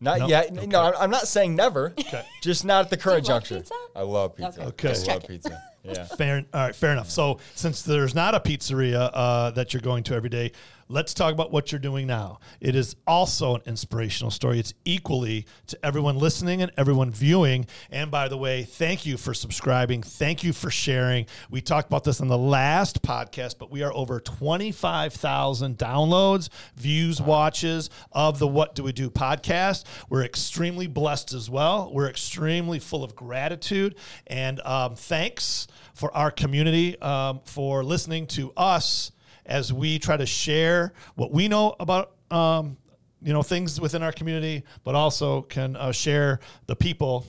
[0.00, 0.28] Not No?
[0.28, 0.52] yet.
[0.56, 0.66] Okay.
[0.66, 1.94] No, I'm- I'm not saying never.
[2.42, 3.56] Just not at the current love juncture.
[3.56, 3.74] pizza?
[3.96, 4.62] I love pizza.
[4.66, 4.88] Okay.
[4.88, 5.62] I Just love pizza.
[5.84, 6.04] Yeah.
[6.04, 6.44] Fair.
[6.52, 6.74] All right.
[6.76, 7.08] Fair enough.
[7.08, 10.52] So since there's not a pizzeria uh, that you're going to every day,
[10.88, 12.40] let's talk about what you're doing now.
[12.60, 14.58] It is also an inspirational story.
[14.58, 17.66] It's equally to everyone listening and everyone viewing.
[17.90, 20.02] And by the way, thank you for subscribing.
[20.02, 21.26] Thank you for sharing.
[21.50, 27.20] We talked about this on the last podcast, but we are over 25,000 downloads, views,
[27.20, 29.84] watches of the What Do We Do podcast.
[30.08, 31.90] We're extremely blessed as well.
[31.92, 33.94] We're extremely full of gratitude
[34.26, 39.12] and um, thanks for our community um, for listening to us
[39.48, 42.76] as we try to share what we know about um,
[43.22, 47.26] you know things within our community, but also can uh, share the people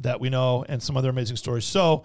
[0.00, 1.64] that we know and some other amazing stories.
[1.64, 2.04] So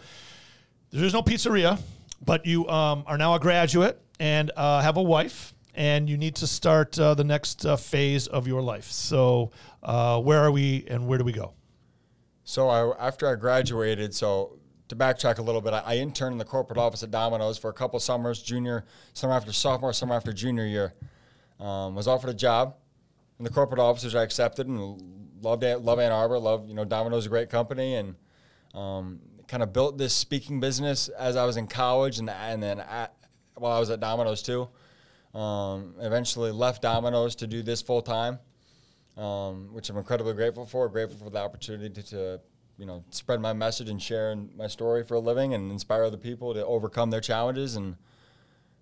[0.92, 1.80] there's no pizzeria,
[2.24, 6.36] but you um, are now a graduate and uh, have a wife, and you need
[6.36, 8.86] to start uh, the next uh, phase of your life.
[8.86, 9.52] So
[9.84, 11.54] uh, where are we, and where do we go?
[12.44, 14.58] So I, after I graduated, so
[14.90, 17.70] to backtrack a little bit, I, I interned in the corporate office at Domino's for
[17.70, 20.94] a couple summers, junior, summer after sophomore, summer after junior year.
[21.60, 22.76] Um, was offered a job
[23.40, 25.02] in the corporate office, which I accepted and
[25.42, 25.64] loved.
[25.64, 28.16] Love Ann Arbor, love you know Domino's a great company, and
[28.76, 32.80] um, kind of built this speaking business as I was in college, and and then
[32.80, 33.14] at,
[33.56, 34.70] while I was at Domino's too.
[35.34, 38.40] Um, eventually left Domino's to do this full time
[39.18, 40.88] um, which I'm incredibly grateful for.
[40.90, 42.42] Grateful for the opportunity to, to,
[42.78, 46.18] you know, spread my message and share my story for a living and inspire other
[46.18, 47.76] people to overcome their challenges.
[47.76, 47.96] And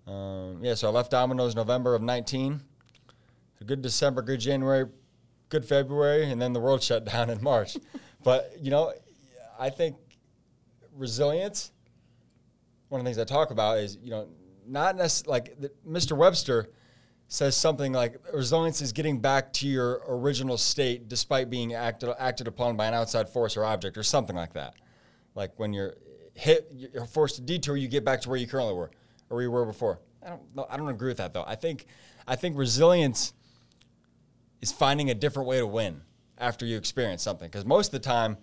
[0.06, 2.60] um, yeah, so I left Domino's November of 19.
[3.60, 4.86] A good December, good January,
[5.48, 7.76] good February, and then the world shut down in March.
[8.22, 8.92] but you know,
[9.58, 9.96] I think
[10.94, 11.72] resilience.
[12.88, 14.28] One of the things I talk about is you know
[14.66, 16.16] not necessarily like the, Mr.
[16.16, 16.68] Webster
[17.28, 22.46] says something like resilience is getting back to your original state despite being acted acted
[22.46, 24.74] upon by an outside force or object or something like that.
[25.34, 25.94] Like when you're
[26.34, 28.90] hit, you're forced to detour, you get back to where you currently were
[29.28, 30.00] or where you were before.
[30.24, 30.66] I don't know.
[30.70, 31.44] I don't agree with that though.
[31.46, 31.86] I think
[32.28, 33.32] I think resilience
[34.60, 36.02] is finding a different way to win
[36.38, 37.48] after you experience something.
[37.48, 38.36] Because most of the time,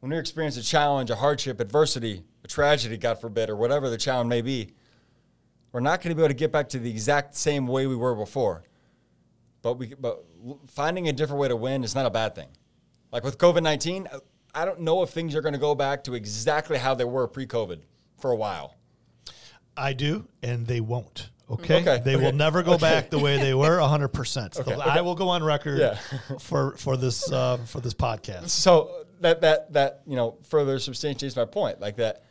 [0.00, 3.96] when you experience a challenge, a hardship, adversity, a tragedy, God forbid, or whatever the
[3.96, 4.70] challenge may be,
[5.74, 7.96] we're not going to be able to get back to the exact same way we
[7.96, 8.62] were before.
[9.60, 10.24] But we, but
[10.68, 12.46] finding a different way to win is not a bad thing.
[13.10, 14.06] Like with COVID nineteen,
[14.54, 17.26] I don't know if things are going to go back to exactly how they were
[17.26, 17.80] pre-COVID
[18.18, 18.76] for a while.
[19.76, 21.30] I do, and they won't.
[21.50, 23.80] Okay, Okay, they will never go back the way they were.
[23.88, 24.56] hundred percent.
[24.56, 25.00] Okay, I okay.
[25.00, 25.98] will go on record Yeah.
[26.38, 28.50] for for this uh, for this podcast.
[28.50, 32.22] so that that that you know further substantiates my point like that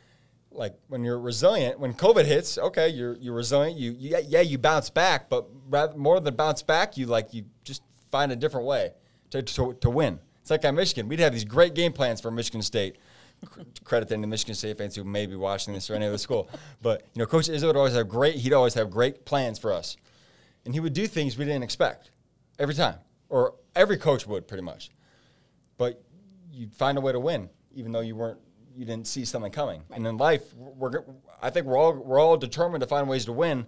[0.53, 4.57] like when you're resilient when covid hits okay you're you're resilient you, you yeah you
[4.57, 8.65] bounce back but rather more than bounce back you like you just find a different
[8.65, 8.91] way
[9.31, 10.19] to, to, to win.
[10.41, 12.97] It's like at michigan we'd have these great game plans for michigan state.
[13.83, 16.49] Credit to any michigan state fans who may be watching this or any other school
[16.81, 19.73] but you know coach izzo would always have great he'd always have great plans for
[19.73, 19.97] us.
[20.65, 22.11] And he would do things we didn't expect
[22.57, 22.99] every time
[23.33, 24.91] or every coach would pretty much.
[25.77, 26.01] But
[26.51, 28.39] you'd find a way to win, even though you weren't,
[28.75, 29.83] you didn't see something coming.
[29.91, 31.03] And in life, we're,
[31.41, 33.65] I think we're all, we're all determined to find ways to win,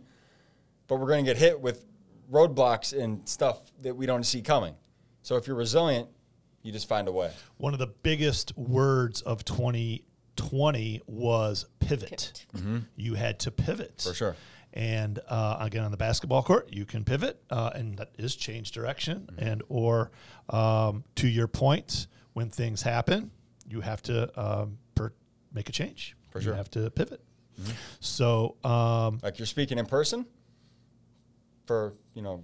[0.88, 1.86] but we're going to get hit with
[2.32, 4.76] roadblocks and stuff that we don't see coming.
[5.22, 6.10] So if you're resilient,
[6.64, 7.32] you just find a way.
[7.58, 12.46] One of the biggest words of 2020 was pivot.
[12.96, 14.36] You had to pivot For sure.
[14.74, 18.72] And uh, again, on the basketball court, you can pivot, uh, and that is change
[18.72, 19.30] direction.
[19.38, 20.12] And or
[20.50, 23.32] um, to your point, when things happen,
[23.70, 24.74] you have to um, per-
[25.56, 26.16] make a change.
[26.30, 27.22] For You have to pivot.
[28.02, 30.26] So um, Like you're speaking in person
[31.66, 32.44] for, you know,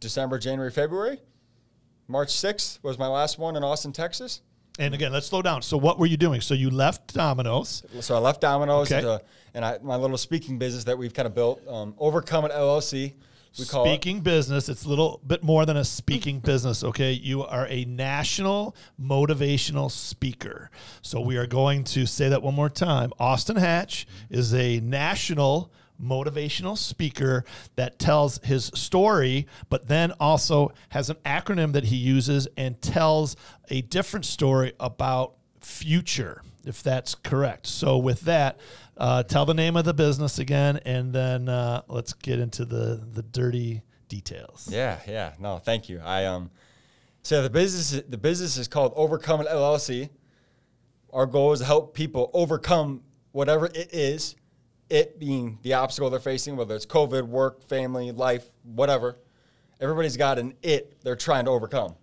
[0.00, 1.18] December, January, February.
[2.08, 4.40] March 6th was my last one in Austin, Texas.
[4.78, 5.60] And again, let's slow down.
[5.62, 6.40] So, what were you doing?
[6.40, 7.82] So, you left Domino's.
[8.00, 9.02] So I left Domino's Okay.
[9.02, 9.20] to,
[9.52, 13.12] and I, my little speaking business that we've kind of built, um, Overcome It LLC.
[13.58, 13.88] We call it.
[13.88, 14.68] speaking business.
[14.68, 16.82] It's a little bit more than a speaking business.
[16.82, 20.70] Okay, you are a national motivational speaker.
[21.02, 23.12] So we are going to say that one more time.
[23.18, 27.44] Austin Hatch is a national motivational speaker
[27.76, 33.36] that tells his story, but then also has an acronym that he uses and tells
[33.68, 35.34] a different story about
[35.64, 37.66] future, if that's correct.
[37.66, 38.58] So with that,
[38.96, 43.00] uh, tell the name of the business again, and then uh, let's get into the
[43.12, 44.68] the dirty details.
[44.70, 45.32] Yeah, yeah.
[45.38, 46.00] No, thank you.
[46.04, 46.50] I um
[47.22, 50.10] so the business the business is called Overcome LLC.
[51.12, 54.34] Our goal is to help people overcome whatever it is,
[54.88, 59.18] it being the obstacle they're facing, whether it's COVID, work, family, life, whatever,
[59.80, 61.94] everybody's got an it they're trying to overcome.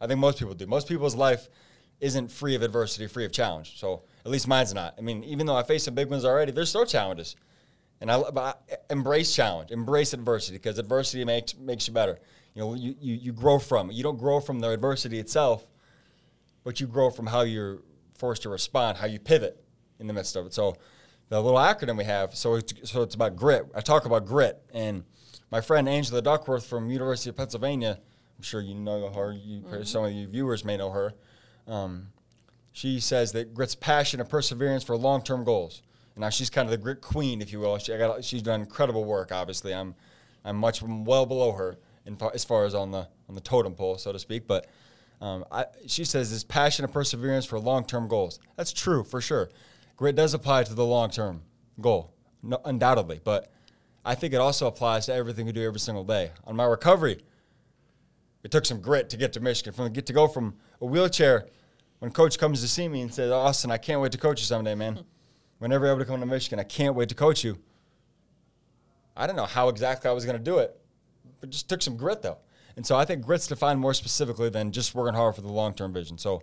[0.00, 0.66] I think most people do.
[0.66, 1.48] Most people's life
[2.00, 3.78] isn't free of adversity, free of challenge.
[3.78, 4.94] So at least mine's not.
[4.98, 7.36] I mean, even though I faced some big ones already, there's still challenges.
[8.00, 8.54] And I, I
[8.90, 12.18] embrace challenge, embrace adversity, because adversity makes makes you better.
[12.54, 13.94] You know, you, you, you grow from it.
[13.94, 15.66] You don't grow from the adversity itself,
[16.64, 17.78] but you grow from how you're
[18.14, 19.62] forced to respond, how you pivot
[19.98, 20.54] in the midst of it.
[20.54, 20.76] So
[21.28, 23.64] the little acronym we have, so it's, so it's about grit.
[23.74, 25.04] I talk about grit, and
[25.50, 27.98] my friend Angela Duckworth from University of Pennsylvania,
[28.36, 29.32] I'm sure you know her.
[29.32, 29.82] You, mm-hmm.
[29.84, 31.14] Some of you viewers may know her.
[31.66, 32.08] Um,
[32.72, 35.82] she says that grit's passion and perseverance for long-term goals.
[36.18, 37.76] Now she's kind of the grit queen, if you will.
[37.78, 39.32] She, got, she's done incredible work.
[39.32, 39.94] Obviously, I'm
[40.44, 41.76] I'm much well below her
[42.06, 44.46] in far, as far as on the on the totem pole, so to speak.
[44.46, 44.66] But
[45.20, 48.38] um, I, she says this passion and perseverance for long-term goals.
[48.56, 49.50] That's true for sure.
[49.96, 51.42] Grit does apply to the long-term
[51.80, 53.20] goal, no, undoubtedly.
[53.22, 53.50] But
[54.04, 56.30] I think it also applies to everything we do every single day.
[56.44, 57.18] On my recovery,
[58.42, 59.72] it took some grit to get to Michigan.
[59.72, 61.46] From get to go from a wheelchair,
[61.98, 64.46] when coach comes to see me and says, "Austin, I can't wait to coach you
[64.46, 65.04] someday, man.
[65.58, 67.58] Whenever you're able to come to Michigan, I can't wait to coach you."
[69.16, 70.78] I don't know how exactly I was going to do it,
[71.40, 72.38] but just took some grit though.
[72.76, 75.94] And so I think grit's defined more specifically than just working hard for the long-term
[75.94, 76.18] vision.
[76.18, 76.42] So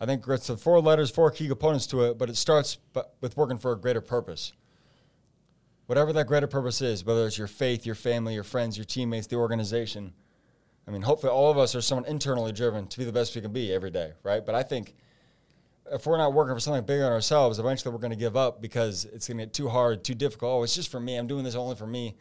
[0.00, 2.78] I think grit's the four letters, four key components to it, but it starts
[3.20, 4.54] with working for a greater purpose.
[5.86, 9.26] Whatever that greater purpose is, whether it's your faith, your family, your friends, your teammates,
[9.26, 10.14] the organization.
[10.86, 13.40] I mean, hopefully all of us are someone internally driven to be the best we
[13.40, 14.44] can be every day, right?
[14.44, 14.94] But I think
[15.90, 18.60] if we're not working for something bigger than ourselves, eventually we're going to give up
[18.60, 20.52] because it's going to get too hard, too difficult.
[20.52, 21.16] Oh, it's just for me.
[21.16, 22.16] I'm doing this only for me.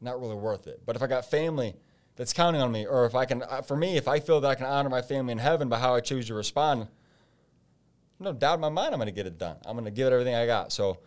[0.00, 0.82] Not really worth it.
[0.84, 1.76] But if I got family
[2.16, 4.48] that's counting on me, or if I can, uh, for me, if I feel that
[4.48, 6.88] I can honor my family in heaven by how I choose to respond,
[8.18, 9.56] no doubt in my mind I'm going to get it done.
[9.64, 10.72] I'm going to give it everything I got.
[10.72, 10.98] So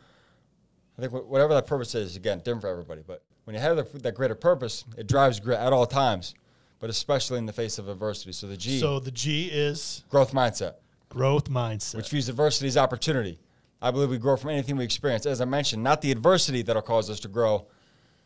[0.97, 3.03] I think whatever that purpose is, again, different for everybody.
[3.05, 6.33] But when you have that, that greater purpose, it drives grit at all times,
[6.79, 8.31] but especially in the face of adversity.
[8.31, 8.79] So the G.
[8.79, 10.75] So the G is growth mindset.
[11.09, 11.95] Growth mindset.
[11.95, 13.39] Which views adversity as opportunity.
[13.81, 15.25] I believe we grow from anything we experience.
[15.25, 17.67] As I mentioned, not the adversity that'll cause us to grow,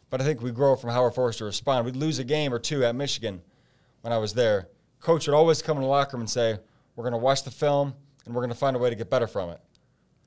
[0.09, 1.85] but I think we grow from how we're forced to respond.
[1.85, 3.41] We'd lose a game or two at Michigan
[4.01, 4.69] when I was there.
[4.99, 6.57] Coach would always come in the locker room and say,
[6.95, 7.93] We're going to watch the film
[8.25, 9.59] and we're going to find a way to get better from it.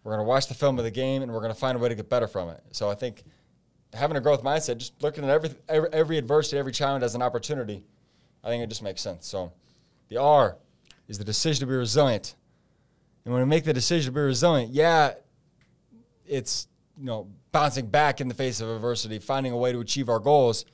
[0.05, 1.81] We're going to watch the film of the game and we're going to find a
[1.81, 2.63] way to get better from it.
[2.71, 3.25] So I think
[3.93, 7.23] having a growth mindset, just looking at every, every, every adversity, every challenge as an
[7.23, 7.83] opportunity,
[8.47, 9.27] I think it just makes sense.
[9.27, 9.53] So
[10.09, 10.57] the R
[11.09, 12.37] is the decision to be resilient.
[13.25, 15.15] And when we make the decision to be resilient, yeah,
[16.25, 20.09] it's you know bouncing back in the face of adversity, finding a way to achieve
[20.09, 20.65] our goals.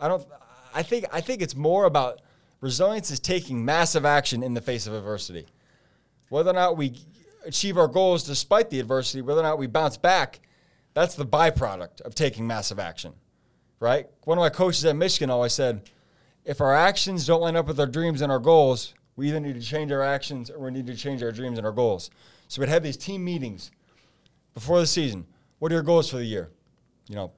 [0.00, 0.26] I don't.
[0.74, 1.06] I think.
[1.12, 2.20] I think it's more about
[2.60, 5.46] resilience is taking massive action in the face of adversity.
[6.28, 6.96] Whether or not we
[7.46, 10.40] achieve our goals despite the adversity, whether or not we bounce back,
[10.92, 13.12] that's the byproduct of taking massive action,
[13.78, 14.08] right?
[14.24, 15.88] One of my coaches at Michigan always said,
[16.44, 19.54] if our actions don't line up with our dreams and our goals, we either need
[19.54, 22.10] to change our actions or we need to change our dreams and our goals.
[22.48, 23.70] So we'd have these team meetings
[24.54, 25.26] before the season.
[25.58, 26.50] What are your goals for the year?
[27.08, 27.32] You know,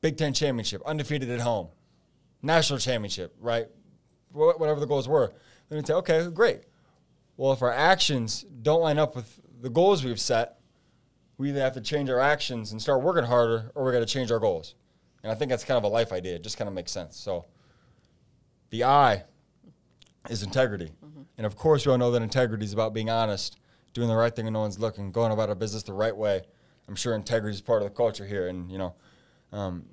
[0.00, 1.68] Big Ten championship, undefeated at home,
[2.42, 3.66] national championship, right?
[4.32, 5.32] Whatever the goals were.
[5.68, 6.62] Then we'd say, okay, great.
[7.36, 10.58] Well, if our actions don't line up with the goals we've set,
[11.38, 14.06] we either have to change our actions and start working harder or we got to
[14.06, 14.74] change our goals.
[15.22, 16.34] And I think that's kind of a life idea.
[16.34, 17.16] It just kind of makes sense.
[17.16, 17.46] So
[18.70, 19.24] the I
[20.28, 20.90] is integrity.
[21.04, 21.22] Mm-hmm.
[21.38, 23.58] And of course, we all know that integrity is about being honest,
[23.92, 26.42] doing the right thing when no one's looking, going about our business the right way,
[26.88, 28.94] I'm sure integrity is part of the culture here, and you know,
[29.52, 29.84] um,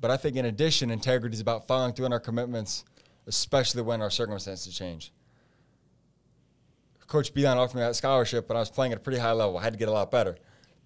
[0.00, 2.84] but I think in addition, integrity is about following through on our commitments,
[3.26, 5.12] especially when our circumstances change.
[7.06, 9.58] Coach Beilein offered me that scholarship, but I was playing at a pretty high level.
[9.58, 10.36] I had to get a lot better,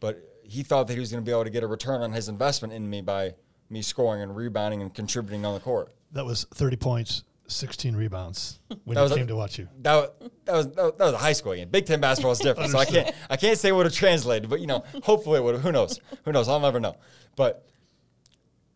[0.00, 2.12] but he thought that he was going to be able to get a return on
[2.12, 3.34] his investment in me by
[3.70, 5.92] me scoring and rebounding and contributing on the court.
[6.16, 9.68] That was 30 points 16 rebounds when he came a, to watch you.
[9.82, 10.12] That,
[10.44, 11.68] that was that was a high school game.
[11.68, 14.50] Big Ten basketball is different, so I can't I can't say it would have translated,
[14.50, 15.60] but you know, hopefully it would.
[15.60, 16.00] Who knows?
[16.24, 16.48] Who knows?
[16.48, 16.96] I'll never know.
[17.36, 17.66] But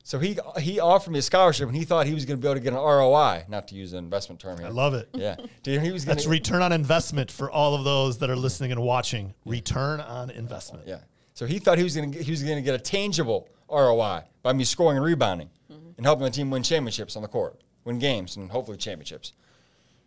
[0.03, 2.49] so he he offered me a scholarship, and he thought he was going to be
[2.49, 4.67] able to get an ROI, not to use an investment term here.
[4.67, 5.09] I love it.
[5.15, 6.05] Yeah, Dude, he was.
[6.05, 9.35] That's return on investment for all of those that are listening and watching.
[9.45, 10.87] Return on investment.
[10.87, 10.99] Yeah.
[11.35, 14.23] So he thought he was going to he was going to get a tangible ROI
[14.43, 15.51] by me scoring and rebounding.
[16.01, 19.35] And helping the team win championships on the court win games, and hopefully championships.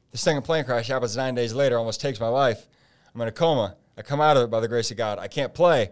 [0.10, 2.66] The second plane crash happens nine days later, almost takes my life.
[3.14, 3.76] I'm in a coma.
[3.96, 5.20] I come out of it by the grace of God.
[5.20, 5.92] I can't play.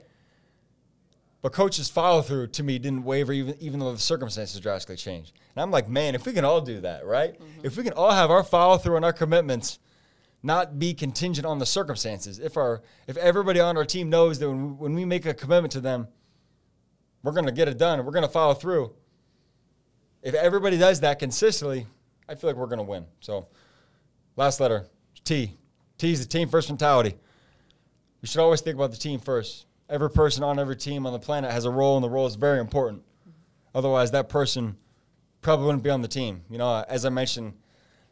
[1.43, 5.33] But coach's follow through to me didn't waver even, even though the circumstances drastically changed.
[5.55, 7.35] And I'm like, man, if we can all do that, right?
[7.35, 7.61] Mm-hmm.
[7.61, 9.77] If we can all have our follow through and our commitments
[10.41, 12.39] not be contingent on the circumstances.
[12.39, 15.35] If our if everybody on our team knows that when we, when we make a
[15.35, 16.07] commitment to them,
[17.21, 18.95] we're going to get it done we're going to follow through.
[20.21, 21.87] If everybody does that consistently,
[22.29, 23.05] I feel like we're going to win.
[23.21, 23.47] So,
[24.35, 24.85] last letter
[25.23, 25.57] T.
[25.97, 27.15] T is the team first mentality.
[28.21, 29.65] We should always think about the team first.
[29.89, 32.35] Every person on every team on the planet has a role, and the role is
[32.35, 33.03] very important.
[33.73, 34.77] Otherwise, that person
[35.41, 36.43] probably wouldn't be on the team.
[36.49, 37.53] You know, as I mentioned,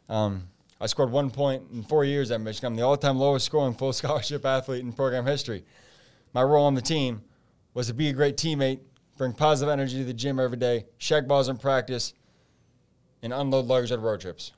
[0.08, 0.48] um,
[0.80, 2.68] I scored one point in four years at Michigan.
[2.72, 5.64] I'm the all-time lowest scoring full scholarship athlete in program history.
[6.32, 7.22] My role on the team
[7.72, 8.80] was to be a great teammate,
[9.20, 12.14] bring positive energy to the gym every day, shag balls in practice,
[13.22, 14.52] and unload luggage at road trips.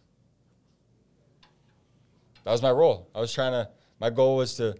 [2.45, 3.09] That was my role.
[3.13, 3.69] I was trying to.
[3.99, 4.77] My goal was to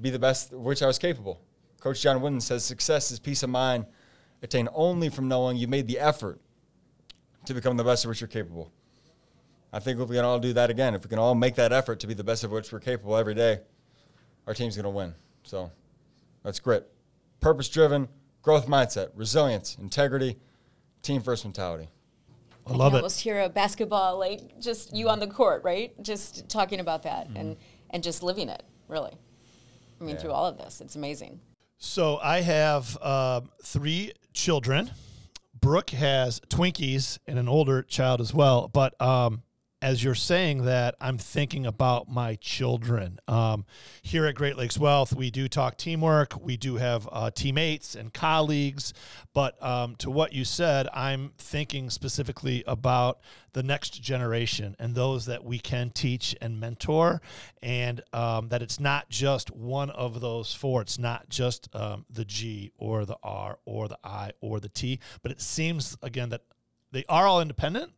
[0.00, 1.40] be the best of which I was capable.
[1.80, 3.86] Coach John Wooden says success is peace of mind
[4.40, 6.40] attained only from knowing you made the effort
[7.46, 8.70] to become the best of which you're capable.
[9.72, 11.72] I think if we can all do that again, if we can all make that
[11.72, 13.62] effort to be the best of which we're capable every day,
[14.46, 15.12] our team's going to win.
[15.42, 15.72] So
[16.44, 16.88] that's grit.
[17.40, 18.06] Purpose driven,
[18.42, 20.36] growth mindset, resilience, integrity,
[21.02, 21.88] team first mentality.
[22.66, 23.00] I love can it.
[23.00, 25.92] almost hear a basketball, like just you on the court, right?
[26.02, 27.56] Just talking about that and
[27.90, 29.12] and just living it, really.
[30.00, 30.20] I mean, Yeah.
[30.20, 31.40] through all of this, it's amazing.
[31.78, 34.90] So I have um, three children.
[35.58, 38.68] Brooke has Twinkies and an older child as well.
[38.68, 39.42] But um,
[39.80, 43.20] as you're saying that, I'm thinking about my children.
[43.28, 43.64] Um,
[44.02, 46.40] here at Great Lakes Wealth, we do talk teamwork.
[46.40, 48.92] We do have uh, teammates and colleagues.
[49.32, 53.20] But um, to what you said, I'm thinking specifically about
[53.52, 57.20] the next generation and those that we can teach and mentor,
[57.62, 60.82] and um, that it's not just one of those four.
[60.82, 64.98] It's not just um, the G or the R or the I or the T,
[65.22, 66.42] but it seems again that
[66.90, 67.92] they are all independent,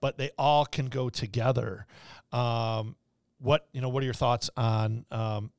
[0.00, 1.86] but they all can go together.
[2.32, 2.96] Um,
[3.38, 3.88] what you know?
[3.88, 5.50] What are your thoughts on um,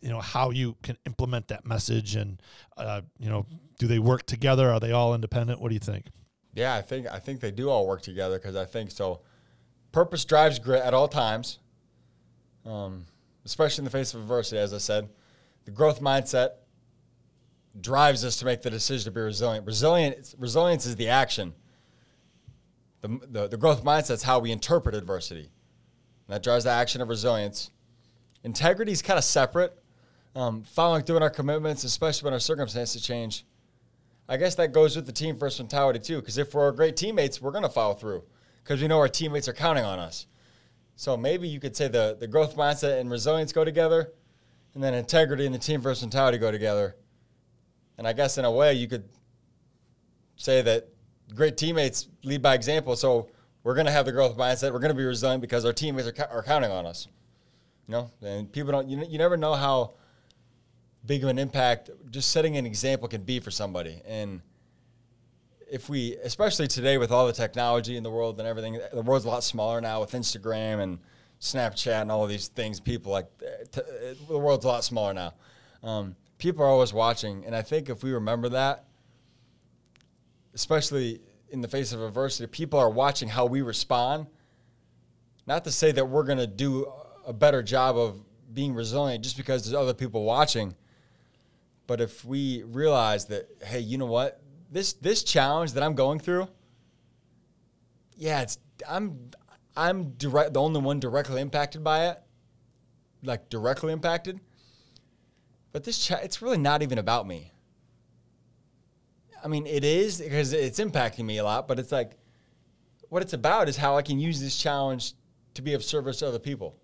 [0.00, 2.40] you know how you can implement that message and
[2.76, 3.46] uh, you know
[3.78, 4.70] do they work together?
[4.70, 5.60] Are they all independent?
[5.60, 6.06] What do you think?
[6.54, 9.22] Yeah, I think I think they do all work together because I think so.
[9.92, 11.58] Purpose drives grit at all times,
[12.66, 13.06] um,
[13.44, 14.58] especially in the face of adversity.
[14.58, 15.08] As I said,
[15.64, 16.50] the growth mindset
[17.80, 19.66] drives us to make the decision to be resilient.
[19.66, 21.54] Resilient resilience is the action.
[23.04, 25.50] The, the, the growth mindset is how we interpret adversity.
[26.26, 27.70] And that drives the action of resilience.
[28.42, 29.78] Integrity is kind of separate.
[30.34, 33.44] Um, following through on our commitments, especially when our circumstances change,
[34.26, 36.16] I guess that goes with the team first mentality too.
[36.20, 38.24] Because if we're great teammates, we're going to follow through
[38.62, 40.26] because we know our teammates are counting on us.
[40.96, 44.14] So maybe you could say the, the growth mindset and resilience go together,
[44.72, 46.96] and then integrity and the team first mentality go together.
[47.98, 49.04] And I guess in a way, you could
[50.36, 50.88] say that
[51.34, 52.96] great teammates lead by example.
[52.96, 53.28] So
[53.62, 54.72] we're going to have the growth mindset.
[54.72, 57.08] We're going to be resilient because our teammates are, are counting on us.
[57.88, 58.88] You know, and people don't.
[58.88, 59.94] You, you never know how
[61.06, 64.00] big of an impact just setting an example can be for somebody.
[64.06, 64.40] And
[65.70, 69.24] if we, especially today with all the technology in the world and everything, the world's
[69.24, 70.98] a lot smaller now with Instagram and
[71.40, 72.80] Snapchat and all these things.
[72.80, 73.26] People like
[73.72, 73.82] t-
[74.28, 75.34] the world's a lot smaller now.
[75.82, 78.84] Um, people are always watching, and I think if we remember that,
[80.54, 84.26] especially in the face of adversity, people are watching how we respond.
[85.46, 86.90] Not to say that we're going to do
[87.26, 90.74] a better job of being resilient just because there's other people watching,
[91.86, 94.40] but if we realize that, hey, you know what,
[94.70, 96.48] this this challenge that I'm going through,
[98.16, 99.30] yeah, it's I'm
[99.76, 102.18] I'm direct the only one directly impacted by it,
[103.22, 104.40] like directly impacted.
[105.72, 107.52] But this cha- it's really not even about me.
[109.44, 112.16] I mean, it is because it's impacting me a lot, but it's like
[113.10, 115.12] what it's about is how I can use this challenge
[115.52, 116.76] to be of service to other people.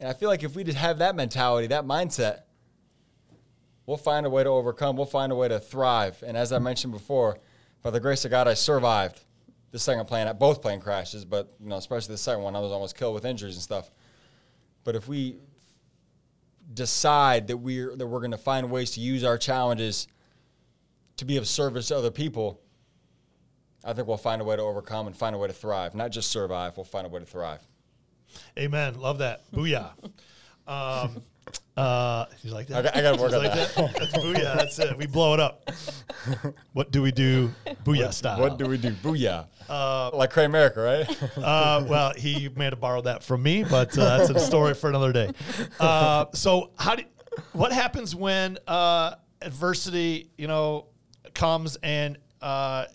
[0.00, 2.40] And I feel like if we just have that mentality, that mindset,
[3.86, 4.96] we'll find a way to overcome.
[4.96, 6.22] We'll find a way to thrive.
[6.26, 7.38] And as I mentioned before,
[7.82, 9.20] by the grace of God, I survived
[9.70, 12.72] the second plane, both plane crashes, but you know, especially the second one, I was
[12.72, 13.90] almost killed with injuries and stuff.
[14.82, 15.36] But if we
[16.74, 20.08] decide that we're that we're going to find ways to use our challenges
[21.16, 22.60] to be of service to other people,
[23.84, 25.94] I think we'll find a way to overcome and find a way to thrive.
[25.94, 27.60] Not just survive, we'll find a way to thrive.
[28.58, 28.98] Amen.
[28.98, 29.42] Love that.
[29.52, 29.90] Booyah.
[30.66, 31.22] Um,
[31.76, 32.78] uh, you like that?
[32.78, 33.74] I got- I gotta work on like that.
[33.98, 34.56] That's booyah.
[34.56, 34.96] That's it.
[34.98, 35.70] We blow it up.
[36.72, 37.52] What do we do?
[37.84, 38.40] Booyah style.
[38.40, 38.90] What do we do?
[38.90, 39.46] Booyah.
[40.12, 41.22] like Cray America, right?
[41.46, 44.88] Uh, well, he may have borrowed that from me, but uh, that's a story for
[44.90, 45.30] another day.
[45.78, 47.04] Uh, so, how do,
[47.52, 50.86] what happens when uh, adversity, you know,
[51.36, 52.86] comes and uh,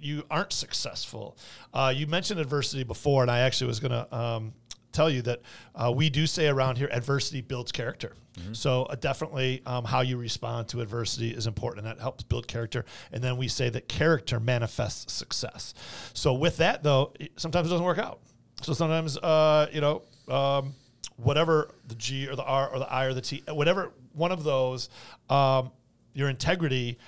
[0.00, 1.36] you aren't successful?
[1.72, 4.52] Uh, you mentioned adversity before, and I actually was going to um,
[4.92, 5.42] tell you that
[5.74, 8.14] uh, we do say around here, adversity builds character.
[8.52, 12.48] So uh, definitely, um, how you respond to adversity is important, and that helps build
[12.48, 12.84] character.
[13.12, 15.72] And then we say that character manifests success.
[16.14, 18.18] So with that, though, it- sometimes it doesn't work out.
[18.62, 20.74] So sometimes, uh, you know, um,
[21.16, 24.42] whatever the G or the R or the I or the T, whatever one of
[24.42, 24.88] those,
[25.30, 25.70] um,
[26.12, 26.98] your integrity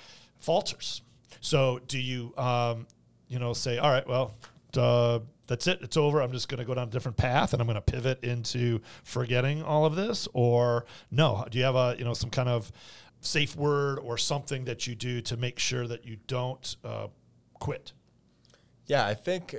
[0.47, 1.01] falters.
[1.41, 2.87] So do you, um,
[3.27, 4.33] you know, say, all right, well,
[4.77, 6.21] uh, that's it, it's over.
[6.21, 8.79] I'm just going to go down a different path, and I'm going to pivot into
[9.03, 11.45] forgetting all of this, or no?
[11.51, 12.71] Do you have a, you know, some kind of
[13.19, 17.07] safe word or something that you do to make sure that you don't uh,
[17.59, 17.91] quit?
[18.85, 19.53] Yeah, I think,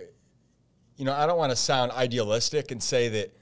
[0.97, 3.37] you know, I don't want to sound idealistic and say that,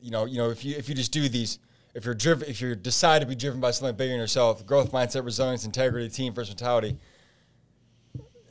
[0.00, 1.58] you know, you know, if you if you just do these,
[1.96, 4.92] if you're driven, if you decide to be driven by something bigger than yourself, growth
[4.92, 6.98] mindset, resilience, integrity, team first mentality,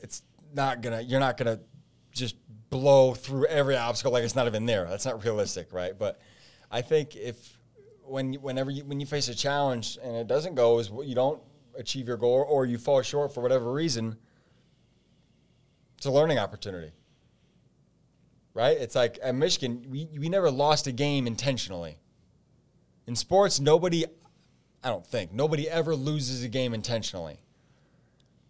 [0.02, 1.60] it's not gonna, you're not gonna
[2.10, 2.34] just
[2.70, 4.86] blow through every obstacle like it's not even there.
[4.86, 5.96] That's not realistic, right?
[5.96, 6.20] But
[6.72, 7.56] I think if
[8.02, 11.14] when you- whenever you when you face a challenge and it doesn't go as you
[11.14, 11.40] don't
[11.78, 14.16] achieve your goal or you fall short for whatever reason,
[15.96, 16.90] it's a learning opportunity.
[18.54, 18.76] Right?
[18.76, 21.98] It's like at Michigan, we, we never lost a game intentionally.
[23.06, 24.04] In sports, nobody,
[24.82, 27.38] I don't think, nobody ever loses a game intentionally.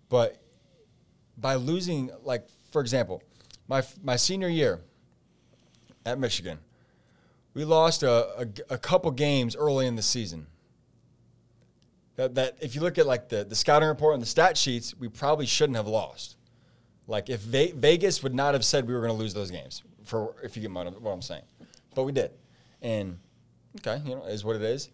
[0.09, 0.37] But
[1.37, 3.23] by losing, like, for example,
[3.69, 4.81] my, my senior year
[6.05, 6.59] at Michigan,
[7.53, 10.47] we lost a, a, a couple games early in the season.
[12.17, 14.95] That, that if you look at like the, the scouting report and the stat sheets,
[14.99, 16.37] we probably shouldn't have lost.
[17.07, 19.83] Like if Ve- Vegas would not have said we were going to lose those games,
[20.05, 21.43] for if you get what I'm saying,
[21.95, 22.31] but we did,
[22.81, 23.19] and
[23.77, 24.91] okay, you know, is what it is.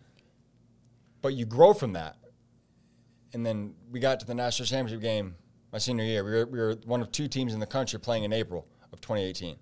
[1.20, 2.16] But you grow from that,
[3.32, 5.36] and then we got to the national championship game
[5.72, 6.24] my senior year.
[6.24, 9.00] We were, we were one of two teams in the country playing in April of
[9.00, 9.56] 2018,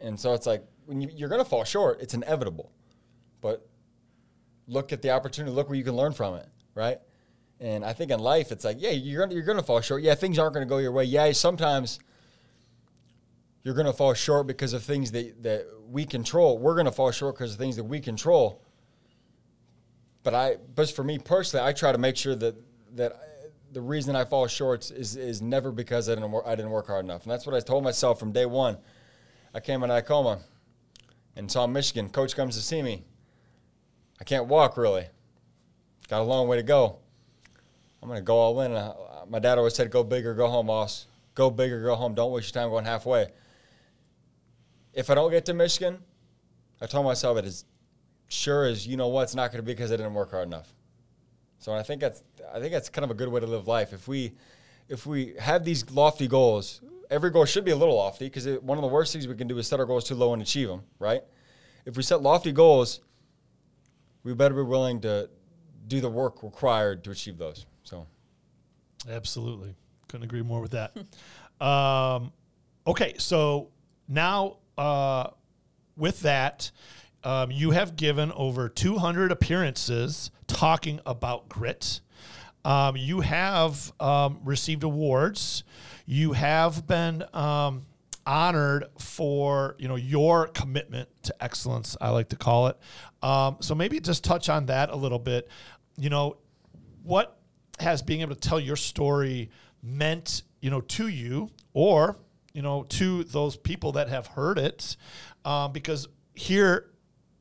[0.00, 2.72] and so it's like when you, you're going to fall short, it's inevitable,
[3.40, 3.66] but
[4.66, 6.98] look at the opportunity, look where you can learn from it, right?
[7.60, 10.02] And I think in life, it's like, yeah, you're gonna, you're gonna fall short.
[10.02, 11.04] Yeah, things aren't gonna go your way.
[11.04, 12.00] Yeah, sometimes
[13.64, 16.58] you're gonna fall short because of things that, that we control.
[16.58, 18.62] We're gonna fall short because of things that we control.
[20.22, 22.54] But I, but for me personally, I try to make sure that
[22.96, 26.54] that I, the reason I fall short is is never because I didn't work, I
[26.54, 27.22] didn't work hard enough.
[27.22, 28.76] And that's what I told myself from day one.
[29.54, 30.40] I came in Icoma
[31.36, 32.10] and saw Michigan.
[32.10, 33.04] Coach comes to see me.
[34.20, 35.06] I can't walk really.
[36.08, 36.98] Got a long way to go.
[38.02, 38.72] I'm gonna go all in.
[39.30, 41.06] My dad always said, "Go big or go home, boss.
[41.34, 42.14] Go big or go home.
[42.14, 43.28] Don't waste your time going halfway."
[44.94, 45.98] If I don't get to Michigan,
[46.80, 47.64] I told myself that as
[48.28, 50.46] sure as you know what, it's not going to be because I didn't work hard
[50.46, 50.72] enough.
[51.58, 52.22] So I think that's
[52.54, 53.92] I think that's kind of a good way to live life.
[53.92, 54.32] If we
[54.88, 56.80] if we have these lofty goals,
[57.10, 59.48] every goal should be a little lofty because one of the worst things we can
[59.48, 60.82] do is set our goals too low and achieve them.
[60.98, 61.22] Right?
[61.86, 63.00] If we set lofty goals,
[64.22, 65.28] we better be willing to
[65.86, 67.66] do the work required to achieve those.
[67.82, 68.06] So,
[69.08, 69.74] Absolutely.
[70.08, 70.96] Couldn't agree more with that.
[71.64, 72.32] um,
[72.86, 73.68] okay, so
[74.08, 75.28] now uh,
[75.96, 76.70] with that,
[77.22, 82.00] um, you have given over 200 appearances talking about grit.
[82.64, 85.64] Um, you have um, received awards.
[86.06, 87.86] You have been um,
[88.26, 91.96] honored for you know your commitment to excellence.
[92.00, 92.78] I like to call it.
[93.22, 95.48] Um, so maybe just touch on that a little bit.
[95.96, 96.38] You know,
[97.02, 97.38] what
[97.80, 99.50] has being able to tell your story
[99.82, 102.16] meant you know to you or
[102.54, 104.96] you know to those people that have heard it
[105.44, 106.90] um, because here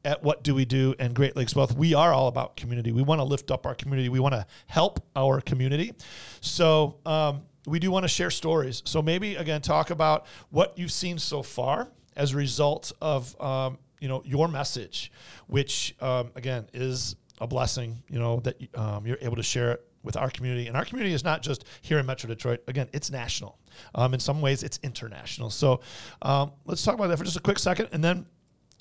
[0.03, 3.01] at what do we do and great lakes wealth we are all about community we
[3.01, 5.93] want to lift up our community we want to help our community
[6.41, 10.91] so um, we do want to share stories so maybe again talk about what you've
[10.91, 15.11] seen so far as a result of um, you know your message
[15.47, 19.87] which um, again is a blessing you know that um, you're able to share it
[20.03, 20.67] with our community.
[20.67, 22.61] And our community is not just here in Metro Detroit.
[22.67, 23.57] Again, it's national.
[23.95, 25.49] Um, in some ways, it's international.
[25.49, 25.81] So
[26.21, 27.89] um, let's talk about that for just a quick second.
[27.91, 28.25] And then,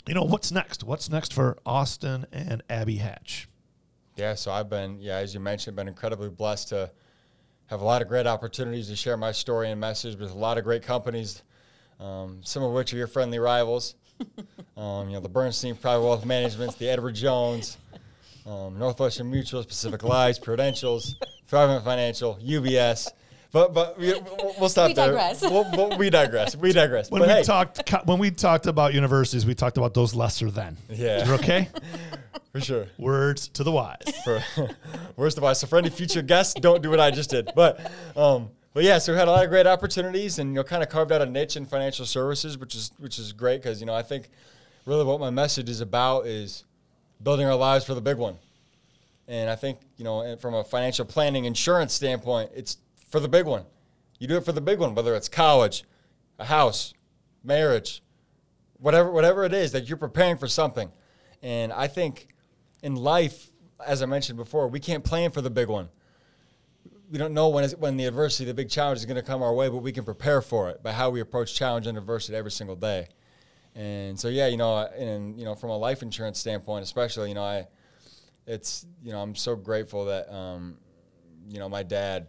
[0.06, 0.84] you know, what's next?
[0.84, 3.48] What's next for Austin and Abby Hatch?
[4.16, 6.90] yeah, so I've been, yeah, as you mentioned, been incredibly blessed to
[7.66, 10.58] have a lot of great opportunities to share my story and message with a lot
[10.58, 11.42] of great companies,
[11.98, 13.94] um, some of which are your friendly rivals.
[14.76, 17.78] um, you know, the Bernstein Private Wealth Managements, the Edward Jones,
[18.46, 21.14] um, Northwestern Mutual, Pacific Lives, Prudentials,
[21.50, 23.08] Thrivent Financial, UBS.
[23.52, 25.12] But but we, we'll we'll stop We there.
[25.42, 26.56] We'll, we'll- we digress.
[26.56, 27.10] We digress.
[27.10, 30.50] When but we hey, talked when we talked about universities, we talked about those lesser
[30.50, 30.78] than.
[30.88, 31.26] Yeah.
[31.26, 31.68] You're okay?
[32.52, 32.86] for sure.
[32.98, 33.98] Words to the wise.
[34.24, 34.42] for
[35.16, 35.60] worst of wise.
[35.60, 37.50] So for any future guests, don't do what I just did.
[37.54, 40.64] But um, but yeah, so we had a lot of great opportunities, and you know,
[40.64, 43.80] kind of carved out a niche in financial services, which is which is great because
[43.80, 44.30] you know I think
[44.86, 46.64] really what my message is about is
[47.22, 48.36] building our lives for the big one.
[49.28, 52.78] And I think, you know, from a financial planning insurance standpoint, it's
[53.12, 53.64] for the big one.
[54.18, 55.84] You do it for the big one, whether it's college,
[56.38, 56.94] a house,
[57.44, 58.02] marriage,
[58.78, 60.90] whatever whatever it is that you're preparing for something.
[61.42, 62.28] And I think
[62.82, 63.50] in life,
[63.84, 65.90] as I mentioned before, we can't plan for the big one.
[67.10, 69.52] We don't know when, when the adversity, the big challenge is going to come our
[69.52, 72.50] way, but we can prepare for it by how we approach challenge and adversity every
[72.50, 73.08] single day.
[73.74, 77.34] And so, yeah, you know, and you know, from a life insurance standpoint, especially, you
[77.34, 77.66] know, I,
[78.46, 80.78] it's, you know, I'm so grateful that, um,
[81.48, 82.28] you know, my dad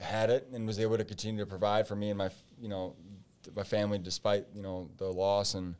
[0.00, 2.30] had it and was able to continue to provide for me and my,
[2.60, 2.94] you know,
[3.54, 5.74] my family despite, you know, the loss and,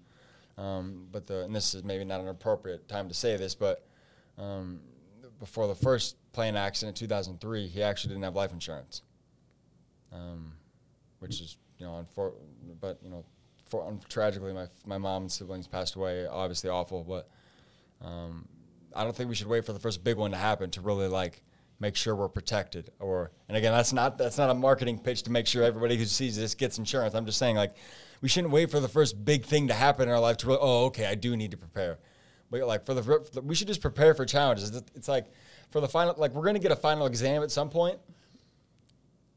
[0.58, 3.86] um, but the, and this is maybe not an appropriate time to say this, but
[4.38, 4.80] um,
[5.38, 9.02] before the first plane accident in 2003, he actually didn't have life insurance,
[10.12, 10.52] um,
[11.20, 12.34] which is, you know, unfor-
[12.80, 13.24] but, you know,
[13.66, 17.28] for, tragically, my, my mom and siblings passed away, obviously awful, but
[18.04, 18.46] um,
[18.94, 21.08] I don't think we should wait for the first big one to happen to really
[21.08, 21.42] like
[21.80, 22.90] make sure we're protected.
[23.00, 26.04] Or and again, that's not that's not a marketing pitch to make sure everybody who
[26.04, 27.14] sees this gets insurance.
[27.14, 27.74] I'm just saying like
[28.20, 30.58] we shouldn't wait for the first big thing to happen in our life to really,
[30.60, 31.98] oh okay I do need to prepare.
[32.50, 34.70] But like for the we should just prepare for challenges.
[34.94, 35.26] It's like
[35.70, 37.98] for the final like we're gonna get a final exam at some point,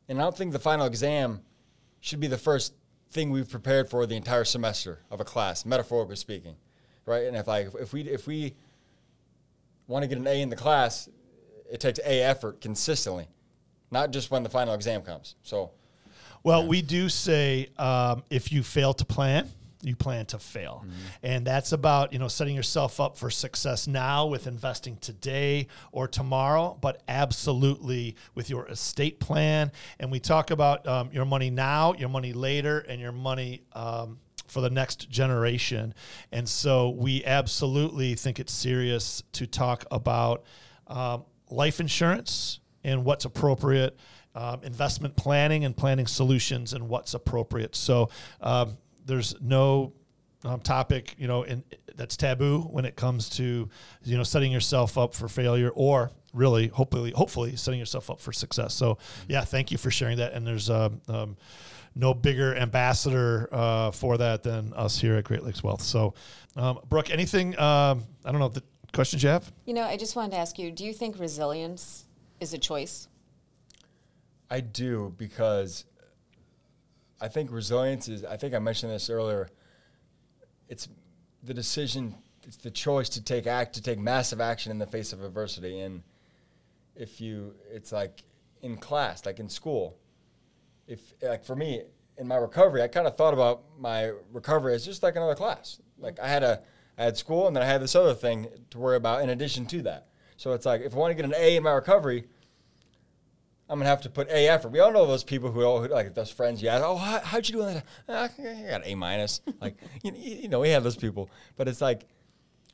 [0.09, 1.41] and I don't think the final exam
[2.01, 2.73] should be the first
[3.11, 6.55] thing we've prepared for the entire semester of a class, metaphorically speaking,
[7.05, 7.25] right?
[7.25, 8.55] And if like if we if we
[9.87, 11.07] want to get an A in the class,
[11.73, 13.27] it takes A effort consistently,
[13.89, 15.33] not just when the final exam comes.
[15.41, 15.71] So,
[16.43, 16.67] well, yeah.
[16.67, 19.49] we do say um, if you fail to plan,
[19.81, 20.85] you plan to fail.
[20.85, 20.95] Mm-hmm.
[21.23, 26.07] And that's about, you know, setting yourself up for success now with investing today or
[26.07, 29.71] tomorrow, but absolutely with your estate plan.
[29.99, 34.19] And we talk about um, your money now, your money later, and your money um,
[34.47, 35.95] for the next generation.
[36.31, 40.43] And so we absolutely think it's serious to talk about
[40.85, 43.97] um, life insurance and what's appropriate,
[44.35, 47.75] um, investment planning and planning solutions and what's appropriate.
[47.75, 48.09] So
[48.41, 49.93] um, there's no
[50.43, 51.63] um, topic, you know, in,
[51.95, 53.69] that's taboo when it comes to,
[54.03, 58.33] you know, setting yourself up for failure or really, hopefully, hopefully setting yourself up for
[58.33, 58.73] success.
[58.73, 60.33] So yeah, thank you for sharing that.
[60.33, 61.37] And there's um, um,
[61.95, 65.81] no bigger ambassador uh, for that than us here at Great Lakes Wealth.
[65.81, 66.15] So,
[66.55, 67.55] um, Brooke, anything?
[67.55, 68.63] I don't know the
[68.93, 69.51] questions you have.
[69.65, 72.05] You know, I just wanted to ask you: Do you think resilience
[72.39, 73.07] is a choice?
[74.49, 75.85] I do because
[77.19, 78.23] I think resilience is.
[78.23, 79.49] I think I mentioned this earlier.
[80.69, 80.87] It's
[81.43, 82.15] the decision.
[82.45, 85.79] It's the choice to take act to take massive action in the face of adversity.
[85.79, 86.03] And
[86.95, 88.23] if you, it's like
[88.61, 89.97] in class, like in school
[90.87, 91.83] if like for me
[92.17, 95.79] in my recovery, I kind of thought about my recovery as just like another class.
[95.97, 96.61] Like I had a
[96.97, 99.65] I had school and then I had this other thing to worry about in addition
[99.67, 100.07] to that.
[100.37, 102.25] So it's like if I want to get an A in my recovery,
[103.69, 104.69] I'm gonna have to put A effort.
[104.69, 106.61] We all know those people who, all, like those friends.
[106.61, 107.85] Yeah, oh, how, how'd you do that?
[108.09, 109.41] Ah, I got A minus.
[109.61, 111.29] like you, you know, we have those people.
[111.55, 112.05] But it's like,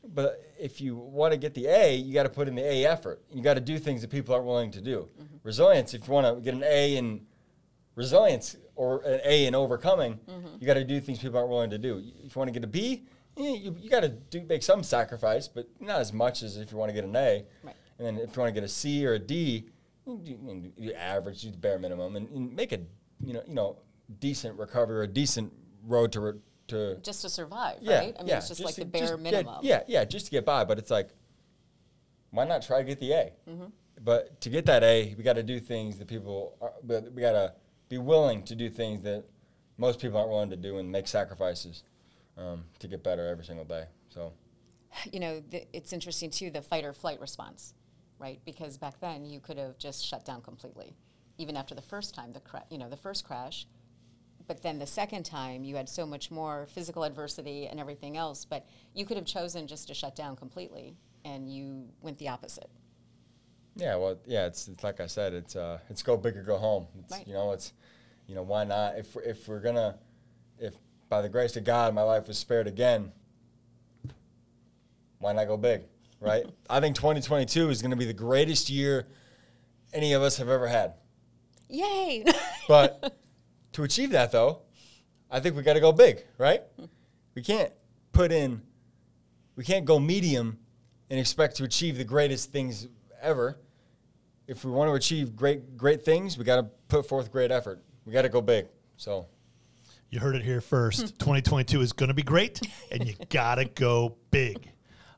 [0.03, 2.86] but if you want to get the A, you got to put in the A
[2.86, 3.22] effort.
[3.32, 5.07] You got to do things that people aren't willing to do.
[5.22, 5.36] Mm-hmm.
[5.43, 5.93] Resilience.
[5.93, 7.22] If you want to get an A in
[7.95, 10.55] resilience or an A in overcoming, mm-hmm.
[10.59, 12.01] you got to do things people aren't willing to do.
[12.24, 13.05] If you want to get a B,
[13.39, 16.77] you, you got to do make some sacrifice, but not as much as if you
[16.77, 17.45] want to get an A.
[17.63, 17.75] Right.
[17.97, 19.65] And then if you want to get a C or a D,
[20.05, 22.79] you, you, you average, do the bare minimum, and, and, make a
[23.23, 23.77] you know you know
[24.19, 25.53] decent recovery or a decent
[25.85, 26.19] road to.
[26.19, 26.33] Re,
[26.69, 28.15] to just to survive, yeah, right?
[28.15, 29.59] I mean, yeah, it's just, just like to, the bare minimum.
[29.63, 30.63] yeah, yeah, just to get by.
[30.65, 31.09] But it's like,
[32.29, 33.33] why not try to get the A?
[33.49, 33.65] Mm-hmm.
[34.03, 36.55] But to get that A, we got to do things that people.
[36.61, 37.53] Are, we got to
[37.89, 39.25] be willing to do things that
[39.77, 41.83] most people aren't willing to do and make sacrifices
[42.39, 43.85] um, to get better every single day.
[44.09, 44.33] So,
[45.11, 47.73] you know, th- it's interesting too the fight or flight response,
[48.17, 48.39] right?
[48.45, 50.95] Because back then you could have just shut down completely,
[51.37, 53.67] even after the first time, the cra- you know, the first crash.
[54.47, 58.45] But then the second time, you had so much more physical adversity and everything else.
[58.45, 58.65] But
[58.95, 62.69] you could have chosen just to shut down completely, and you went the opposite.
[63.75, 66.57] Yeah, well, yeah, it's, it's like I said, it's uh, it's go big or go
[66.57, 66.87] home.
[66.99, 67.27] It's, right.
[67.27, 67.73] You know, it's
[68.27, 68.97] you know why not?
[68.97, 69.97] If we're, if we're gonna,
[71.10, 73.12] by the grace of God my life was spared again,
[75.18, 75.82] why not go big,
[76.20, 76.45] right?
[76.70, 79.07] I think 2022 is going to be the greatest year
[79.93, 80.93] any of us have ever had.
[81.68, 82.24] Yay!
[82.68, 83.18] but
[83.74, 84.62] to achieve that, though,
[85.30, 86.62] I think we got to go big, right?
[87.36, 87.74] We can't
[88.12, 88.62] put in,
[89.55, 90.60] we can't go medium
[91.10, 92.88] and expect to achieve the greatest things
[93.22, 93.60] ever
[94.49, 97.84] if we want to achieve great great things, we got to put forth great effort.
[98.03, 98.66] We got to go big.
[98.97, 99.28] So,
[100.10, 100.99] You heard it here first.
[101.20, 104.72] 2022 is going to be great, and you got to go big.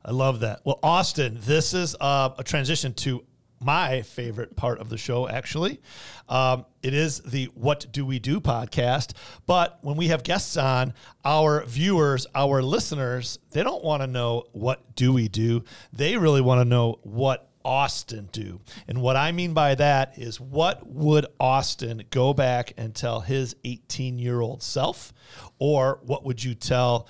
[0.04, 0.62] I love that.
[0.64, 3.24] Well, Austin, this is uh, a transition to
[3.64, 5.80] my favorite part of the show, actually.
[6.28, 9.14] Um, it is the What Do We Do podcast.
[9.46, 14.46] But when we have guests on, our viewers, our listeners, they don't want to know
[14.52, 15.64] what do we do.
[15.94, 18.62] They really want to know what Austin do?
[18.88, 23.56] And what I mean by that is what would Austin go back and tell his
[23.64, 25.14] 18 year old self?
[25.60, 27.08] Or what would you tell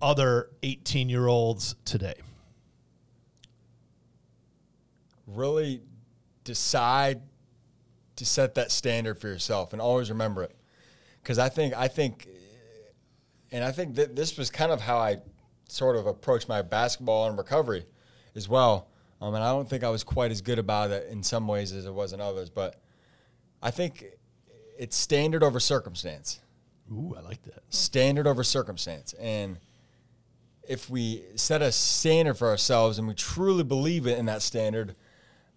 [0.00, 2.14] other 18 year olds today?
[5.26, 5.82] Really
[6.44, 7.22] decide
[8.16, 10.54] to set that standard for yourself and always remember it.
[11.22, 12.28] Because I think, I think,
[13.50, 15.18] and I think that this was kind of how I
[15.68, 17.86] sort of approached my basketball and recovery
[18.34, 18.88] as well
[19.22, 21.70] um, and I don't think I was quite as good about it in some ways
[21.70, 22.50] as it was in others.
[22.50, 22.80] But
[23.62, 24.04] I think
[24.76, 26.40] it's standard over circumstance.
[26.90, 27.62] Ooh, I like that.
[27.68, 29.12] Standard over circumstance.
[29.12, 29.60] And
[30.68, 34.96] if we set a standard for ourselves and we truly believe it in that standard,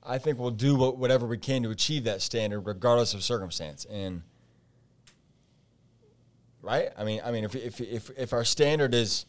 [0.03, 3.83] I think we'll do what, whatever we can to achieve that standard, regardless of circumstance.
[3.85, 4.21] And
[6.61, 9.25] right, I mean, I mean, if if if, if our standard is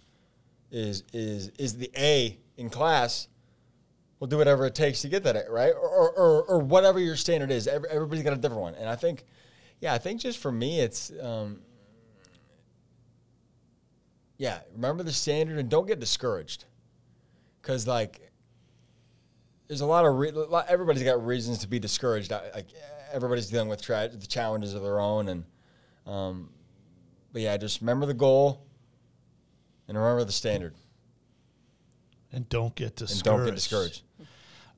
[0.70, 3.28] is is is the A in class,
[4.18, 7.50] we'll do whatever it takes to get that right, or or, or whatever your standard
[7.50, 7.66] is.
[7.66, 9.24] Every, everybody's got a different one, and I think,
[9.80, 11.12] yeah, I think just for me, it's.
[11.22, 11.60] Um,
[14.38, 16.64] yeah, remember the standard and don't get discouraged.
[17.60, 18.30] Because, like,
[19.66, 20.32] there's a lot of, re-
[20.68, 22.30] everybody's got reasons to be discouraged.
[22.30, 22.68] Like,
[23.12, 25.28] everybody's dealing with tra- the challenges of their own.
[25.28, 25.44] And,
[26.06, 26.50] um,
[27.32, 28.66] but yeah, just remember the goal
[29.88, 30.74] and remember the standard
[32.30, 33.26] and don't get discouraged.
[33.26, 34.02] And don't get discouraged.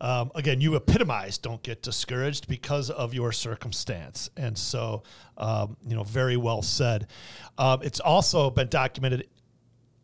[0.00, 4.30] Um, again, you epitomize don't get discouraged because of your circumstance.
[4.36, 5.02] And so,
[5.36, 7.08] um, you know, very well said.
[7.56, 9.28] Um, it's also been documented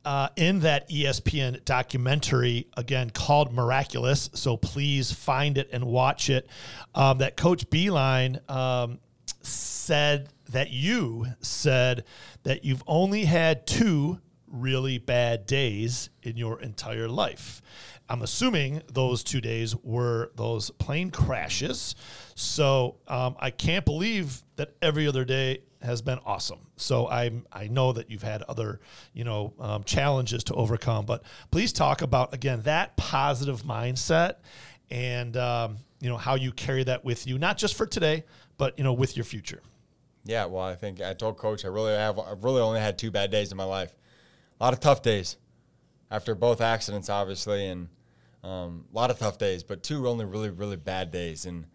[0.04, 4.30] uh, in that ESPN documentary, again, called Miraculous.
[4.34, 6.48] So please find it and watch it.
[6.94, 8.98] Um, that Coach Beilein um,
[9.42, 12.04] said that you said
[12.42, 17.60] that you've only had two really bad days in your entire life.
[18.08, 21.94] I'm assuming those two days were those plane crashes.
[22.34, 26.60] So um, I can't believe that every other day has been awesome.
[26.76, 28.80] So I I know that you've had other
[29.12, 34.36] you know um, challenges to overcome, but please talk about again that positive mindset
[34.90, 38.24] and um, you know how you carry that with you, not just for today,
[38.58, 39.62] but you know with your future.
[40.26, 43.10] Yeah, well, I think I told Coach I really have I've really only had two
[43.10, 43.94] bad days in my life
[44.60, 45.36] a lot of tough days
[46.10, 47.88] after both accidents, obviously, and
[48.42, 51.46] um, a lot of tough days, but two only really, really bad days.
[51.46, 51.66] And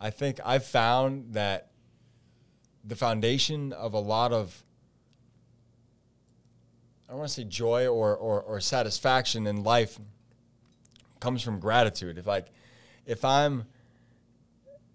[0.00, 1.70] I think I've found that
[2.84, 4.62] the foundation of a lot of,
[7.08, 9.98] I don't want to say joy or, or, or satisfaction in life
[11.20, 12.18] comes from gratitude.
[12.18, 12.46] If like,
[13.04, 13.66] if I'm,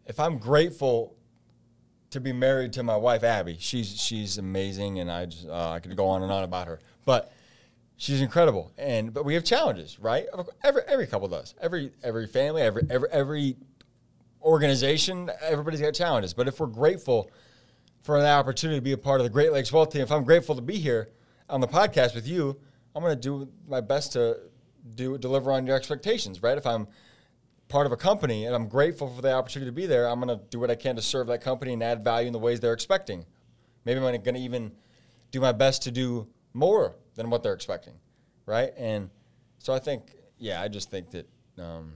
[0.06, 1.16] if I'm grateful
[2.12, 3.58] to be married to my wife Abby.
[3.60, 6.80] She's she's amazing, and I just uh, I could go on and on about her.
[7.06, 7.34] But
[8.02, 8.72] she's incredible.
[8.78, 10.26] And but we have challenges, right?
[10.64, 11.54] Every every couple does.
[11.62, 13.58] Every every family, every every every
[14.42, 16.34] organization, everybody's got challenges.
[16.34, 17.30] But if we're grateful
[18.02, 20.24] for the opportunity to be a part of the Great Lakes Wealth Team, if I'm
[20.24, 21.10] grateful to be here
[21.48, 22.60] on the podcast with you,
[22.96, 24.40] I'm going to do my best to
[24.96, 26.58] do deliver on your expectations, right?
[26.58, 26.88] If I'm
[27.68, 30.36] part of a company and I'm grateful for the opportunity to be there, I'm going
[30.36, 32.60] to do what I can to serve that company and add value in the ways
[32.60, 33.26] they're expecting.
[33.86, 34.72] Maybe I'm going to even
[35.30, 37.94] do my best to do more than what they're expecting,
[38.46, 38.72] right?
[38.78, 39.10] And
[39.60, 41.28] so I think, yeah, I just think that,
[41.60, 41.94] um,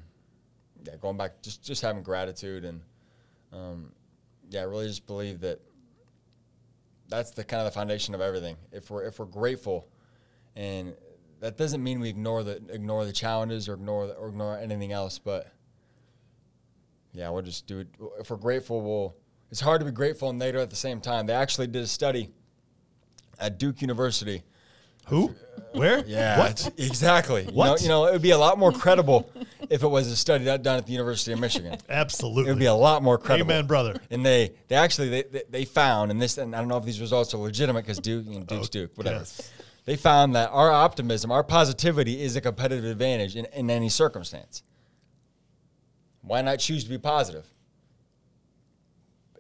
[0.84, 2.82] yeah, going back, just just having gratitude and,
[3.52, 3.92] um,
[4.50, 5.60] yeah, I really just believe that
[7.08, 8.58] that's the kind of the foundation of everything.
[8.72, 9.88] If we're if we're grateful,
[10.56, 10.96] and
[11.40, 15.20] that doesn't mean we ignore the ignore the challenges or ignore or ignore anything else,
[15.20, 15.52] but
[17.14, 17.88] yeah, we'll just do it.
[18.20, 19.16] If we're grateful, we'll.
[19.52, 21.28] It's hard to be grateful and negative at the same time.
[21.28, 22.32] They actually did a study
[23.40, 24.44] at Duke University.
[25.08, 25.34] Who?
[25.72, 26.04] Where?
[26.08, 26.72] Yeah, what?
[26.78, 27.46] exactly.
[27.46, 27.82] What?
[27.82, 29.30] You know, you know, it would be a lot more credible
[29.70, 31.78] if it was a study done at the University of Michigan.
[31.90, 32.50] Absolutely.
[32.50, 33.52] It would be a lot more credible.
[33.52, 34.00] Amen, brother.
[34.10, 36.86] And they, they actually, they, they, they found, and this, and I don't know if
[36.86, 39.18] these results are legitimate because Duke, you know, Duke's oh, Duke, whatever.
[39.18, 39.52] Yes.
[39.84, 44.64] They found that our optimism, our positivity is a competitive advantage in, in any circumstance.
[46.22, 47.46] Why not choose to be positive?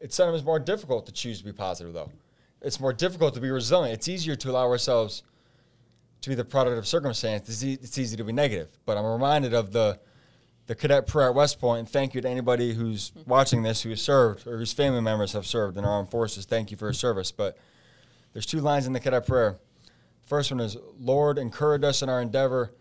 [0.01, 2.11] It's sometimes more difficult to choose to be positive, though
[2.65, 3.93] it's more difficult to be resilient.
[3.93, 5.21] It's easier to allow ourselves
[6.25, 7.47] to be the product of circumstance.
[7.47, 8.67] It's, e- it's easy to be negative.
[8.85, 9.99] But I'm reminded of the
[10.67, 11.79] the cadet prayer at West Point.
[11.79, 15.33] And thank you to anybody who's watching this who has served or whose family members
[15.33, 16.45] have served in our armed forces.
[16.45, 17.31] Thank you for your service.
[17.31, 17.57] But
[18.33, 19.57] There's two lines in the cadet prayer.
[20.25, 22.73] First one is, Lord, encourage us in our endeavor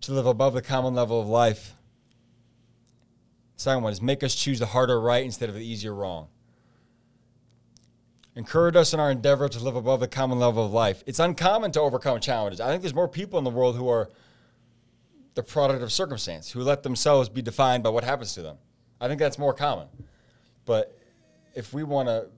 [0.00, 1.74] to live above the common level of life.
[3.56, 6.28] Second one is, make us choose the harder right instead of the easier wrong.
[8.36, 11.02] Encourage us in our endeavor to live above the common level of life.
[11.06, 12.60] It's uncommon to overcome challenges.
[12.60, 14.08] I think there's more people in the world who are
[15.34, 18.58] the product of circumstance, who let themselves be defined by what happens to them.
[19.00, 19.88] I think that's more common.
[20.64, 20.96] But
[21.54, 22.28] if we want to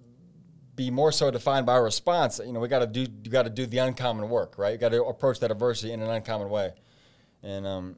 [0.74, 3.50] be more so defined by our response, you know, we got to do got to
[3.50, 4.72] do the uncommon work, right?
[4.72, 6.72] You got to approach that adversity in an uncommon way.
[7.42, 7.96] And um,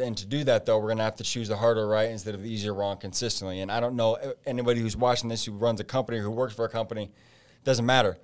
[0.00, 2.42] and to do that though, we're gonna have to choose the harder right instead of
[2.42, 3.60] the easier wrong consistently.
[3.60, 6.54] And I don't know anybody who's watching this who runs a company or who works
[6.54, 7.10] for a company
[7.64, 8.18] doesn't matter.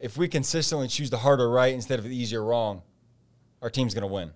[0.00, 2.82] If we consistently choose the harder right instead of the easier wrong,
[3.62, 4.32] our team's to win.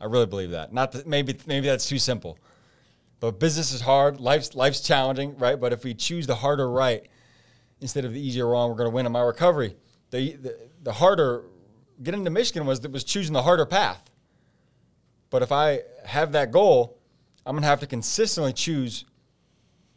[0.00, 0.72] I really believe that.
[0.72, 2.38] Not that maybe maybe that's too simple.
[3.20, 5.58] But business is hard, life's life's challenging, right?
[5.58, 7.06] But if we choose the harder right
[7.80, 9.76] instead of the easier wrong, we're to win in my recovery.
[10.10, 11.44] The, the the harder
[12.02, 14.10] getting to Michigan was was choosing the harder path.
[15.32, 16.98] But if I have that goal,
[17.46, 19.06] I'm to have to consistently choose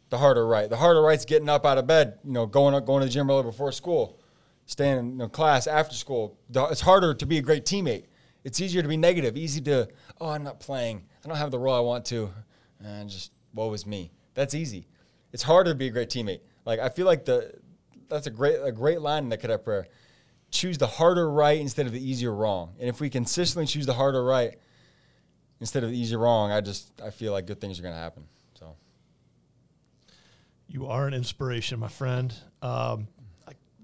[0.08, 0.68] the harder right.
[0.68, 3.12] The harder right's getting up out of bed, you know, going up, going to the
[3.12, 4.18] gym early before school,
[4.64, 6.38] staying in you know, class after school.
[6.48, 8.04] It's harder to be a great teammate.
[8.44, 9.86] It's easier to be negative, easy to,
[10.22, 11.04] oh, I'm not playing.
[11.22, 12.30] I don't have the role I want to.
[12.82, 14.12] And just, woe is me.
[14.32, 14.88] That's easy.
[15.32, 16.40] It's harder to be a great teammate.
[16.64, 17.52] Like, I feel like the
[18.08, 19.86] that's a great, a great line in the cadet prayer.
[20.50, 22.74] Choose the harder right instead of the easier wrong.
[22.80, 24.56] And if we consistently choose the harder right
[25.60, 28.24] instead of easy wrong, I just, I feel like good things are going to happen.
[28.58, 28.76] So
[30.68, 32.34] you are an inspiration, my friend.
[32.62, 33.08] Um,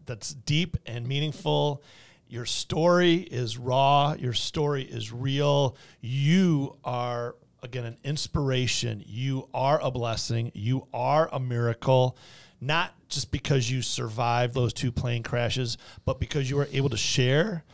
[0.07, 1.83] that's deep and meaningful.
[2.29, 4.15] Your story is raw.
[4.19, 5.77] Your story is real.
[6.01, 9.03] You are, again, an inspiration.
[9.07, 10.51] You are a blessing.
[10.55, 12.17] You are a miracle,
[12.61, 16.97] not just because you survived those two plane crashes, but because you were able to
[16.97, 17.65] share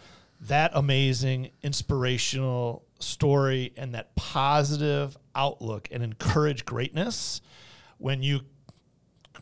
[0.41, 7.41] that amazing, inspirational story and that positive outlook and encourage greatness
[7.99, 8.41] when you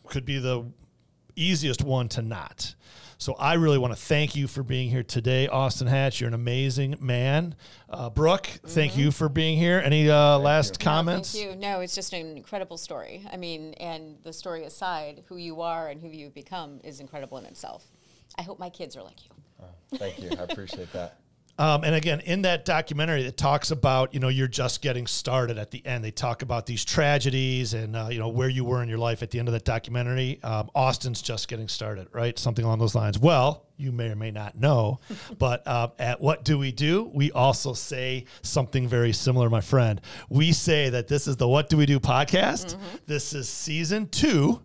[0.05, 0.65] could be the
[1.35, 2.75] easiest one to not.
[3.19, 6.21] So I really want to thank you for being here today, Austin Hatch.
[6.21, 7.55] You're an amazing man.
[7.89, 8.67] Uh, Brooke, mm-hmm.
[8.67, 9.81] thank you for being here.
[9.83, 10.83] Any uh, last you.
[10.83, 11.33] comments?
[11.33, 11.59] No, thank you.
[11.59, 13.25] No, it's just an incredible story.
[13.31, 17.39] I mean, and the story aside, who you are and who you've become is incredible
[17.39, 17.87] in itself.
[18.37, 19.31] I hope my kids are like you.
[19.63, 20.29] Oh, thank you.
[20.37, 21.19] I appreciate that.
[21.59, 25.57] Um, and again, in that documentary, it talks about you know you're just getting started.
[25.57, 28.83] At the end, they talk about these tragedies and uh, you know where you were
[28.83, 30.39] in your life at the end of that documentary.
[30.43, 32.37] Um, Austin's just getting started, right?
[32.37, 33.17] Something along those lines.
[33.17, 34.99] Well, you may or may not know,
[35.39, 37.09] but uh, at what do we do?
[37.13, 39.99] We also say something very similar, my friend.
[40.29, 42.75] We say that this is the What Do We Do podcast.
[42.75, 42.95] Mm-hmm.
[43.07, 44.61] This is season two,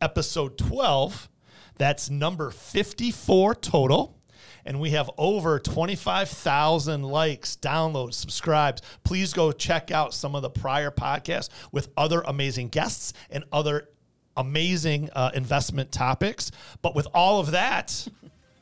[0.00, 1.28] episode twelve.
[1.76, 4.18] That's number fifty-four total
[4.64, 8.82] and we have over 25,000 likes, downloads, subscribes.
[9.04, 13.88] Please go check out some of the prior podcasts with other amazing guests and other
[14.36, 16.50] amazing uh, investment topics.
[16.80, 18.06] But with all of that,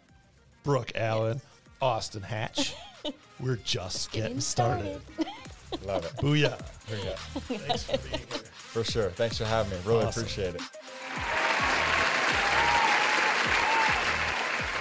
[0.63, 1.41] Brooke Allen,
[1.81, 2.75] Austin Hatch,
[3.41, 5.01] we're just getting, getting, started.
[5.15, 5.33] started.
[5.87, 6.13] Love it.
[6.17, 6.61] Booyah.
[6.89, 7.17] Booyah.
[7.17, 8.39] Thanks for being here.
[8.55, 9.11] For sure.
[9.11, 9.79] Thanks for having me.
[9.85, 10.23] Really awesome.
[10.23, 11.60] appreciate it.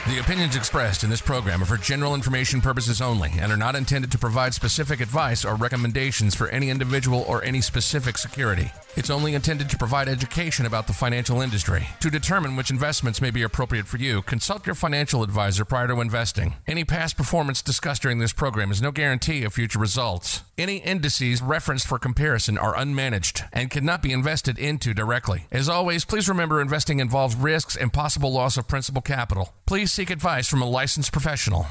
[0.10, 3.76] The opinions expressed in this program are for general information purposes only and are not
[3.76, 8.72] intended to provide specific advice or recommendations for any individual or any specific security.
[9.00, 11.88] It's only intended to provide education about the financial industry.
[12.02, 16.02] To determine which investments may be appropriate for you, consult your financial advisor prior to
[16.02, 16.56] investing.
[16.68, 20.44] Any past performance discussed during this program is no guarantee of future results.
[20.58, 25.48] Any indices referenced for comparison are unmanaged and cannot be invested into directly.
[25.50, 29.54] As always, please remember investing involves risks and possible loss of principal capital.
[29.66, 31.68] Please seek advice from a licensed professional.